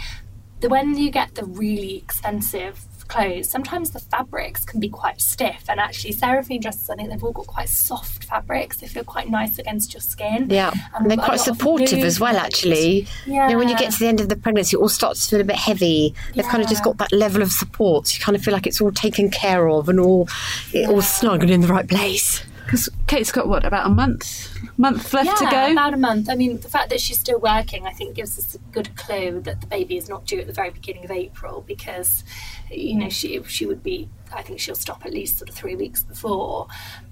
that 0.62 0.70
when 0.70 0.98
you 0.98 1.12
get 1.12 1.36
the 1.36 1.44
really 1.44 1.98
expensive 1.98 2.86
clothes 3.12 3.50
sometimes 3.50 3.92
the 3.92 4.00
fabrics 4.00 4.64
can 4.66 4.80
be 4.80 4.90
quite 4.90 5.20
stiff 5.20 5.66
and 5.70 5.80
actually 5.80 6.12
seraphine 6.14 6.62
dresses 6.62 6.90
I 6.90 6.96
think 6.96 7.10
they've 7.10 7.24
all 7.24 7.32
got 7.34 7.48
quite 7.48 7.70
soft 7.70 8.24
fabrics 8.24 8.78
they 8.78 8.88
feel 8.88 9.04
quite 9.04 9.30
nice 9.30 9.60
against 9.60 9.94
your 9.94 10.02
skin 10.02 10.48
Yeah, 10.50 10.70
Um, 10.70 10.80
and 11.04 11.12
they're 11.12 11.18
quite 11.18 11.40
supportive 11.42 12.00
as 12.00 12.20
well, 12.20 12.34
movement. 12.34 12.54
actually. 12.54 13.08
You 13.26 13.34
know, 13.50 13.58
when 13.58 13.70
you 13.70 13.78
get 13.78 13.92
to 13.94 14.00
the 14.00 14.08
end 14.08 14.22
of 14.22 14.30
the 14.30 14.36
pregnancy, 14.36 14.76
it 14.78 14.80
all 14.80 14.90
starts 14.90 15.26
to 15.26 15.30
feel 15.32 15.42
a 15.42 15.44
bit 15.44 15.56
heavy. 15.58 16.14
They've 16.36 16.46
kind 16.46 16.64
of 16.64 16.70
just 16.70 16.84
got 16.84 16.98
that 16.98 17.12
level 17.12 17.42
of 17.42 17.52
support. 17.52 18.08
So 18.08 18.18
you 18.18 18.24
kind 18.24 18.36
of 18.36 18.44
feel 18.44 18.54
like 18.54 18.66
it's 18.68 18.80
all 18.82 18.92
taken 18.92 19.30
care 19.30 19.68
of 19.70 19.90
and 19.90 20.00
all, 20.00 20.28
it 20.74 20.90
all 20.90 21.02
snug 21.02 21.42
and 21.44 21.52
in 21.52 21.62
the 21.62 21.68
right 21.68 21.88
place. 21.88 22.44
Because 22.66 22.90
Kate's 23.08 23.32
got 23.32 23.48
what 23.48 23.66
about 23.66 23.86
a 23.86 23.90
month 23.90 24.51
month 24.82 25.14
left 25.14 25.38
to 25.38 25.44
Yeah, 25.46 25.68
go. 25.68 25.72
about 25.72 25.94
a 25.94 25.98
month. 25.98 26.30
I 26.30 26.36
mean, 26.36 26.60
the 26.60 26.68
fact 26.70 26.90
that 26.90 27.00
she's 27.00 27.20
still 27.20 27.40
working, 27.40 27.86
I 27.86 27.92
think, 27.92 28.16
gives 28.16 28.38
us 28.38 28.56
a 28.56 28.58
good 28.72 28.96
clue 28.96 29.40
that 29.42 29.62
the 29.62 29.68
baby 29.68 29.96
is 29.98 30.10
not 30.10 30.26
due 30.26 30.40
at 30.40 30.48
the 30.48 30.54
very 30.54 30.72
beginning 30.72 31.06
of 31.06 31.12
April 31.12 31.64
because, 31.68 32.24
you 32.70 32.96
know, 32.96 33.10
she 33.10 33.42
she 33.44 33.66
would 33.66 33.84
be. 33.84 34.10
I 34.34 34.42
think 34.42 34.60
she'll 34.60 34.76
stop 34.76 35.06
at 35.06 35.14
least 35.14 35.38
sort 35.40 35.50
of 35.50 35.56
three 35.56 35.76
weeks 35.76 36.04
before. 36.04 36.68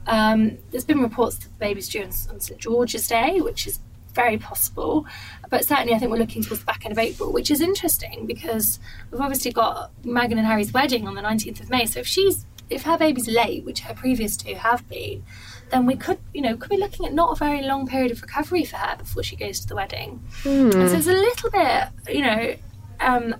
Um, 0.07 0.57
there's 0.71 0.85
been 0.85 1.01
reports 1.01 1.35
that 1.37 1.49
the 1.49 1.59
baby's 1.59 1.89
due 1.89 2.01
on, 2.01 2.11
on 2.31 2.39
St 2.39 2.59
George's 2.59 3.07
Day, 3.07 3.41
which 3.41 3.67
is 3.67 3.79
very 4.13 4.37
possible. 4.37 5.05
But 5.49 5.65
certainly, 5.65 5.93
I 5.93 5.99
think 5.99 6.11
we're 6.11 6.17
looking 6.17 6.41
towards 6.41 6.61
the 6.61 6.65
back 6.65 6.85
end 6.85 6.91
of 6.93 6.97
April, 6.99 7.31
which 7.31 7.51
is 7.51 7.61
interesting 7.61 8.25
because 8.25 8.79
we've 9.11 9.21
obviously 9.21 9.51
got 9.51 9.91
Meghan 10.03 10.37
and 10.37 10.45
Harry's 10.47 10.73
wedding 10.73 11.07
on 11.07 11.15
the 11.15 11.21
19th 11.21 11.59
of 11.59 11.69
May. 11.69 11.85
So 11.85 11.99
if 11.99 12.07
she's 12.07 12.45
if 12.69 12.83
her 12.83 12.97
baby's 12.97 13.27
late, 13.27 13.63
which 13.65 13.79
her 13.81 13.93
previous 13.93 14.37
two 14.37 14.55
have 14.55 14.87
been, 14.87 15.23
then 15.71 15.85
we 15.85 15.95
could, 15.95 16.19
you 16.33 16.41
know, 16.41 16.55
could 16.57 16.69
be 16.69 16.77
looking 16.77 17.05
at 17.05 17.13
not 17.13 17.31
a 17.31 17.35
very 17.35 17.61
long 17.61 17.87
period 17.87 18.11
of 18.11 18.21
recovery 18.21 18.65
for 18.65 18.77
her 18.77 18.95
before 18.97 19.23
she 19.23 19.35
goes 19.35 19.59
to 19.61 19.67
the 19.67 19.75
wedding. 19.75 20.23
And 20.71 20.89
so 20.89 20.97
it's 20.97 21.07
a 21.07 21.13
little 21.13 21.49
bit, 21.49 21.87
you 22.09 22.21
know, 22.21 22.55
um, 22.99 23.35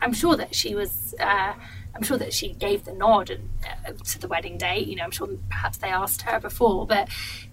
I'm 0.00 0.12
sure 0.12 0.36
that 0.36 0.54
she 0.54 0.74
was. 0.74 1.14
Uh, 1.18 1.54
I'm 1.94 2.02
sure 2.04 2.18
that 2.18 2.32
she 2.32 2.50
gave 2.52 2.84
the 2.84 2.92
nod 2.92 3.28
and, 3.30 3.50
uh, 3.84 3.92
to 3.92 4.20
the 4.20 4.28
wedding 4.28 4.56
date. 4.56 4.86
You 4.86 4.96
know, 4.96 5.02
I'm 5.02 5.10
sure 5.10 5.28
perhaps 5.48 5.78
they 5.78 5.88
asked 5.88 6.22
her 6.22 6.38
before, 6.38 6.86
but 6.86 7.08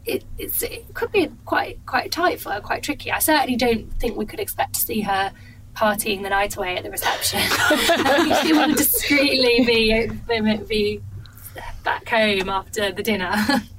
it, 0.05 0.23
it's, 0.37 0.61
it 0.61 0.93
could 0.93 1.11
be 1.11 1.31
quite 1.45 1.83
quite 1.85 2.11
tight 2.11 2.39
for 2.39 2.51
her, 2.51 2.61
quite 2.61 2.83
tricky. 2.83 3.11
I 3.11 3.19
certainly 3.19 3.55
don't 3.55 3.91
think 3.99 4.17
we 4.17 4.25
could 4.25 4.39
expect 4.39 4.73
to 4.75 4.81
see 4.81 5.01
her 5.01 5.31
partying 5.75 6.21
the 6.21 6.29
night 6.29 6.55
away 6.55 6.77
at 6.77 6.83
the 6.83 6.91
reception. 6.91 7.39
I 7.43 8.23
think 8.23 8.35
she 8.45 8.53
will 8.53 8.73
discreetly 8.75 9.65
be, 9.65 10.07
be 10.27 10.63
be 10.67 11.01
back 11.83 12.07
home 12.09 12.49
after 12.49 12.91
the 12.91 13.03
dinner. 13.03 13.33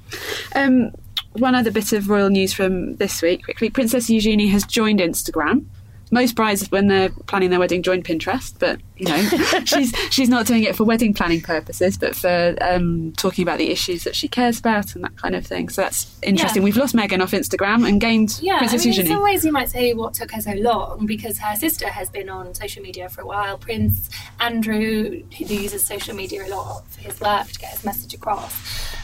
Um, 0.55 0.91
one 1.33 1.55
other 1.55 1.71
bit 1.71 1.93
of 1.93 2.09
royal 2.09 2.29
news 2.29 2.53
from 2.53 2.95
this 2.95 3.21
week, 3.21 3.43
quickly. 3.43 3.69
Princess 3.69 4.09
Eugenie 4.09 4.47
has 4.47 4.65
joined 4.65 4.99
Instagram. 4.99 5.65
Most 6.11 6.35
brides, 6.35 6.69
when 6.71 6.87
they're 6.87 7.09
planning 7.09 7.49
their 7.49 7.59
wedding, 7.59 7.83
join 7.83 8.01
Pinterest, 8.01 8.53
but 8.57 8.79
you 8.97 9.05
know, 9.05 9.17
she's 9.65 9.93
she's 10.09 10.29
not 10.29 10.45
doing 10.45 10.63
it 10.63 10.75
for 10.75 10.83
wedding 10.83 11.13
planning 11.13 11.41
purposes, 11.41 11.97
but 11.97 12.15
for 12.15 12.55
um, 12.61 13.13
talking 13.13 13.43
about 13.43 13.57
the 13.57 13.69
issues 13.69 14.03
that 14.03 14.15
she 14.15 14.27
cares 14.27 14.59
about 14.59 14.95
and 14.95 15.03
that 15.03 15.15
kind 15.17 15.35
of 15.35 15.45
thing. 15.45 15.69
So 15.69 15.81
that's 15.81 16.17
interesting. 16.23 16.61
Yeah. 16.61 16.65
We've 16.65 16.77
lost 16.77 16.95
Meghan 16.95 17.21
off 17.21 17.31
Instagram 17.31 17.87
and 17.87 17.99
gained 18.01 18.39
Yeah, 18.41 18.57
Princess 18.59 18.85
I 18.85 18.89
mean, 18.89 18.99
in 19.01 19.07
some 19.07 19.21
ways 19.21 19.45
you 19.45 19.51
might 19.51 19.69
say 19.69 19.93
what 19.93 20.13
took 20.13 20.31
her 20.31 20.41
so 20.41 20.53
long 20.53 21.05
because 21.05 21.37
her 21.39 21.55
sister 21.55 21.87
has 21.87 22.09
been 22.09 22.29
on 22.29 22.53
social 22.53 22.81
media 22.81 23.09
for 23.09 23.21
a 23.21 23.25
while. 23.25 23.57
Prince 23.57 24.09
Andrew, 24.39 25.23
who 25.37 25.45
uses 25.45 25.85
social 25.85 26.15
media 26.15 26.45
a 26.45 26.49
lot 26.49 26.87
for 26.89 27.01
his 27.01 27.19
work 27.19 27.47
to 27.47 27.59
get 27.59 27.71
his 27.71 27.83
message 27.83 28.13
across. 28.13 28.55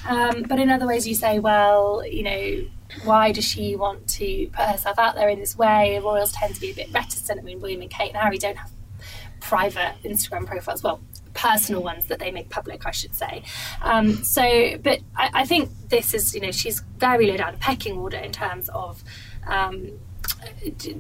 Um, 0.08 0.44
but 0.44 0.60
in 0.60 0.70
other 0.70 0.88
ways, 0.88 1.08
you 1.08 1.16
say, 1.16 1.40
well, 1.40 2.06
you 2.06 2.24
know, 2.24 2.66
why 3.04 3.32
does 3.32 3.46
she 3.46 3.76
want 3.76 4.08
to 4.10 4.48
put 4.48 4.66
herself 4.66 5.00
out 5.00 5.16
there 5.16 5.30
in 5.30 5.40
this 5.40 5.58
way? 5.58 6.00
Royals 6.00 6.32
tend 6.32 6.56
to 6.56 6.62
be 6.62 6.72
a 6.72 6.76
bit 6.76 6.94
reticent. 6.94 7.40
I 7.40 7.44
mean, 7.44 7.60
William 7.60 7.82
and 7.82 7.90
Kate 7.90 8.10
and 8.10 8.18
Harry 8.18 8.38
don't 8.38 8.58
have 8.58 8.72
private 9.40 9.96
Instagram 10.04 10.46
profiles. 10.46 10.84
Well, 10.84 11.02
personal 11.34 11.84
ones 11.84 12.08
that 12.08 12.20
they 12.20 12.32
make 12.32 12.50
public, 12.50 12.86
I 12.86 12.92
should 12.92 13.16
say. 13.16 13.44
Um, 13.82 14.24
so, 14.24 14.78
but 14.78 15.00
I, 15.16 15.30
I 15.34 15.46
think 15.46 15.70
this 15.90 16.14
is, 16.14 16.34
you 16.34 16.42
know, 16.42 16.52
she's 16.52 16.82
very 16.98 17.28
low 17.28 17.38
down 17.38 17.54
the 17.54 17.60
pecking 17.60 17.98
order 17.98 18.18
in 18.18 18.32
terms 18.32 18.70
of. 18.70 19.04
Um, 19.48 20.00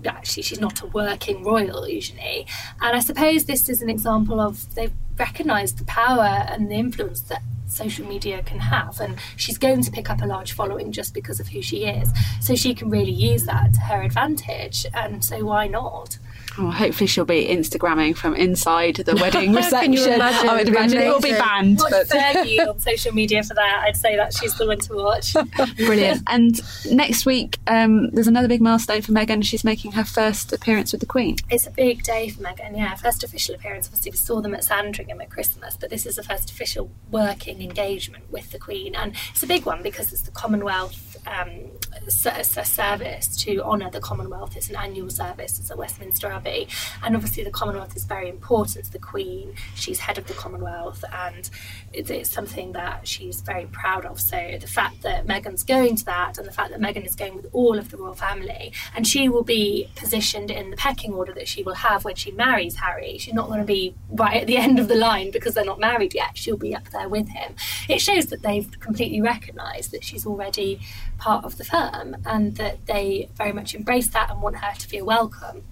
actually, 0.05 0.43
she's 0.43 0.59
not 0.59 0.81
a 0.81 0.87
working 0.87 1.43
royal 1.43 1.87
usually, 1.87 2.45
and 2.81 2.95
I 2.95 2.99
suppose 2.99 3.45
this 3.45 3.69
is 3.69 3.81
an 3.81 3.89
example 3.89 4.39
of 4.39 4.73
they've 4.75 4.93
recognised 5.17 5.79
the 5.79 5.85
power 5.85 6.45
and 6.47 6.69
the 6.69 6.75
influence 6.75 7.21
that 7.21 7.41
social 7.73 8.05
media 8.05 8.43
can 8.43 8.59
have 8.59 8.99
and 8.99 9.17
she's 9.35 9.57
going 9.57 9.81
to 9.81 9.91
pick 9.91 10.09
up 10.09 10.21
a 10.21 10.25
large 10.25 10.53
following 10.53 10.91
just 10.91 11.13
because 11.13 11.39
of 11.39 11.47
who 11.47 11.61
she 11.61 11.85
is. 11.85 12.09
So 12.39 12.55
she 12.55 12.73
can 12.73 12.89
really 12.89 13.11
use 13.11 13.45
that 13.45 13.73
to 13.73 13.79
her 13.81 14.01
advantage 14.01 14.85
and 14.93 15.23
so 15.23 15.43
why 15.45 15.67
not 15.67 16.17
Oh, 16.57 16.69
hopefully, 16.69 17.07
she'll 17.07 17.25
be 17.25 17.47
Instagramming 17.47 18.15
from 18.15 18.35
inside 18.35 18.97
the 18.97 19.15
wedding 19.21 19.53
reception. 19.53 19.79
Can 19.79 19.93
you 19.93 20.05
imagine? 20.05 20.49
I 20.49 20.55
would 20.55 20.67
imagine 20.67 20.99
it 20.99 21.07
will 21.07 21.19
be 21.19 21.31
banned. 21.31 21.79
watch 21.79 21.91
But 21.91 22.09
Fergie 22.09 22.67
on 22.67 22.79
social 22.79 23.13
media 23.13 23.43
for 23.43 23.53
that. 23.55 23.83
I'd 23.85 23.97
say 23.97 24.15
that 24.15 24.33
she's 24.33 24.55
the 24.57 24.67
one 24.67 24.79
to 24.79 24.93
watch. 24.93 25.35
Brilliant. 25.77 26.23
And 26.27 26.61
next 26.91 27.25
week, 27.25 27.57
um, 27.67 28.09
there's 28.11 28.27
another 28.27 28.47
big 28.47 28.61
milestone 28.61 29.01
for 29.01 29.11
Meghan. 29.11 29.43
She's 29.43 29.63
making 29.63 29.93
her 29.93 30.03
first 30.03 30.53
appearance 30.53 30.91
with 30.91 31.01
the 31.01 31.07
Queen. 31.07 31.37
It's 31.49 31.65
a 31.65 31.71
big 31.71 32.03
day 32.03 32.29
for 32.29 32.43
Meghan, 32.43 32.77
yeah. 32.77 32.95
First 32.95 33.23
official 33.23 33.55
appearance. 33.55 33.87
Obviously, 33.87 34.11
we 34.11 34.17
saw 34.17 34.41
them 34.41 34.53
at 34.53 34.63
Sandringham 34.63 35.21
at 35.21 35.29
Christmas, 35.29 35.75
but 35.75 35.89
this 35.89 36.05
is 36.05 36.17
the 36.17 36.23
first 36.23 36.51
official 36.51 36.91
working 37.09 37.61
engagement 37.61 38.31
with 38.31 38.51
the 38.51 38.59
Queen. 38.59 38.95
And 38.95 39.15
it's 39.31 39.43
a 39.43 39.47
big 39.47 39.65
one 39.65 39.81
because 39.81 40.13
it's 40.13 40.21
the 40.21 40.31
Commonwealth 40.31 41.12
um, 41.25 41.71
a 42.05 42.65
service 42.65 43.35
to 43.37 43.63
honour 43.63 43.89
the 43.89 43.99
Commonwealth. 43.99 44.55
It's 44.55 44.69
an 44.69 44.75
annual 44.75 45.09
service, 45.09 45.59
it's 45.59 45.71
at 45.71 45.77
Westminster 45.77 46.27
Abbey. 46.27 46.67
And 47.03 47.15
obviously, 47.15 47.43
the 47.43 47.51
Commonwealth 47.51 47.95
is 47.95 48.05
very 48.05 48.29
important 48.29 48.85
to 48.85 48.91
the 48.91 48.99
Queen. 48.99 49.55
She's 49.75 49.99
head 49.99 50.17
of 50.17 50.27
the 50.27 50.33
Commonwealth, 50.33 51.03
and 51.13 51.49
it's, 51.91 52.09
it's 52.09 52.29
something 52.29 52.73
that 52.73 53.07
she's 53.07 53.41
very 53.41 53.65
proud 53.65 54.05
of. 54.05 54.19
So, 54.19 54.57
the 54.59 54.67
fact 54.67 55.01
that 55.03 55.25
Meghan's 55.25 55.63
going 55.63 55.95
to 55.97 56.05
that, 56.05 56.37
and 56.37 56.47
the 56.47 56.51
fact 56.51 56.71
that 56.71 56.79
Meghan 56.79 57.05
is 57.05 57.15
going 57.15 57.35
with 57.35 57.47
all 57.53 57.77
of 57.77 57.91
the 57.91 57.97
royal 57.97 58.15
family, 58.15 58.73
and 58.95 59.07
she 59.07 59.29
will 59.29 59.43
be 59.43 59.89
positioned 59.95 60.51
in 60.51 60.69
the 60.69 60.77
pecking 60.77 61.13
order 61.13 61.33
that 61.33 61.47
she 61.47 61.63
will 61.63 61.75
have 61.75 62.05
when 62.05 62.15
she 62.15 62.31
marries 62.31 62.75
Harry. 62.75 63.17
She's 63.17 63.33
not 63.33 63.47
going 63.47 63.59
to 63.59 63.65
be 63.65 63.95
right 64.09 64.41
at 64.41 64.47
the 64.47 64.57
end 64.57 64.79
of 64.79 64.87
the 64.87 64.95
line 64.95 65.31
because 65.31 65.53
they're 65.53 65.65
not 65.65 65.79
married 65.79 66.13
yet. 66.13 66.37
She'll 66.37 66.57
be 66.57 66.75
up 66.75 66.89
there 66.89 67.09
with 67.09 67.29
him. 67.29 67.55
It 67.87 67.99
shows 67.99 68.27
that 68.27 68.41
they've 68.41 68.69
completely 68.79 69.21
recognised 69.21 69.91
that 69.91 70.03
she's 70.03 70.25
already 70.25 70.79
part 71.17 71.45
of 71.45 71.57
the 71.57 71.63
firm 71.63 72.15
and 72.25 72.55
that 72.57 72.85
they 72.85 73.29
very 73.35 73.51
much 73.51 73.73
embrace 73.75 74.07
that 74.09 74.29
and 74.29 74.41
want 74.41 74.57
her 74.57 74.73
to 74.77 74.87
feel 74.87 75.05
welcome. 75.05 75.63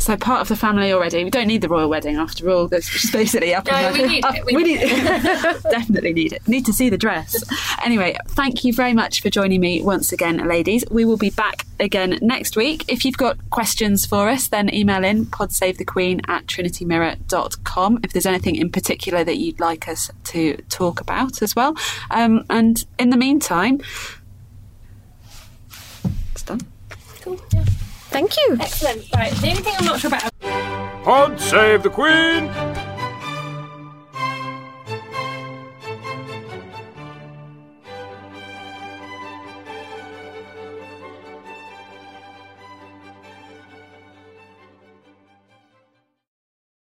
So 0.00 0.16
part 0.16 0.40
of 0.40 0.48
the 0.48 0.56
family 0.56 0.92
already. 0.94 1.24
We 1.24 1.30
don't 1.30 1.46
need 1.46 1.60
the 1.60 1.68
royal 1.68 1.90
wedding 1.90 2.16
after 2.16 2.48
all. 2.48 2.68
There's 2.68 2.88
just 2.88 3.12
basically 3.12 3.54
up. 3.54 3.66
No, 3.66 3.92
we 3.92 4.08
need 4.08 4.24
it. 4.26 4.44
We 4.46 4.56
We 4.56 4.62
need 4.62 4.80
need 4.80 4.88
definitely 5.70 6.14
need 6.14 6.32
it. 6.32 6.48
Need 6.48 6.64
to 6.66 6.72
see 6.72 6.88
the 6.88 6.96
dress. 6.96 7.44
Anyway, 7.84 8.16
thank 8.28 8.64
you 8.64 8.72
very 8.72 8.94
much 8.94 9.20
for 9.20 9.28
joining 9.28 9.60
me 9.60 9.82
once 9.82 10.10
again, 10.10 10.38
ladies. 10.48 10.84
We 10.90 11.04
will 11.04 11.18
be 11.18 11.28
back 11.28 11.66
again 11.78 12.18
next 12.22 12.56
week. 12.56 12.86
If 12.88 13.04
you've 13.04 13.18
got 13.18 13.50
questions 13.50 14.06
for 14.06 14.30
us, 14.30 14.48
then 14.48 14.72
email 14.74 15.04
in 15.04 15.26
podsavethequeen 15.26 16.26
at 16.28 16.46
trinitymirror.com 16.46 18.00
if 18.02 18.14
there's 18.14 18.26
anything 18.26 18.56
in 18.56 18.70
particular 18.70 19.22
that 19.22 19.36
you'd 19.36 19.60
like 19.60 19.86
us 19.86 20.10
to 20.24 20.56
talk 20.70 21.02
about 21.02 21.42
as 21.42 21.54
well. 21.54 21.76
Um, 22.10 22.46
and 22.48 22.86
in 22.98 23.10
the 23.10 23.18
meantime, 23.18 23.82
it's 26.32 26.42
done. 26.42 26.60
Cool. 27.20 27.38
Yeah. 27.52 27.64
Thank 28.10 28.36
you. 28.36 28.56
Excellent. 28.60 29.06
Right. 29.14 29.32
The 29.32 29.48
only 29.50 29.62
thing 29.62 29.74
I'm 29.78 29.84
not 29.84 30.00
sure 30.00 30.08
about 30.08 30.32
Pod 31.04 31.40
save 31.40 31.82
the 31.82 31.90
Queen! 31.90 32.50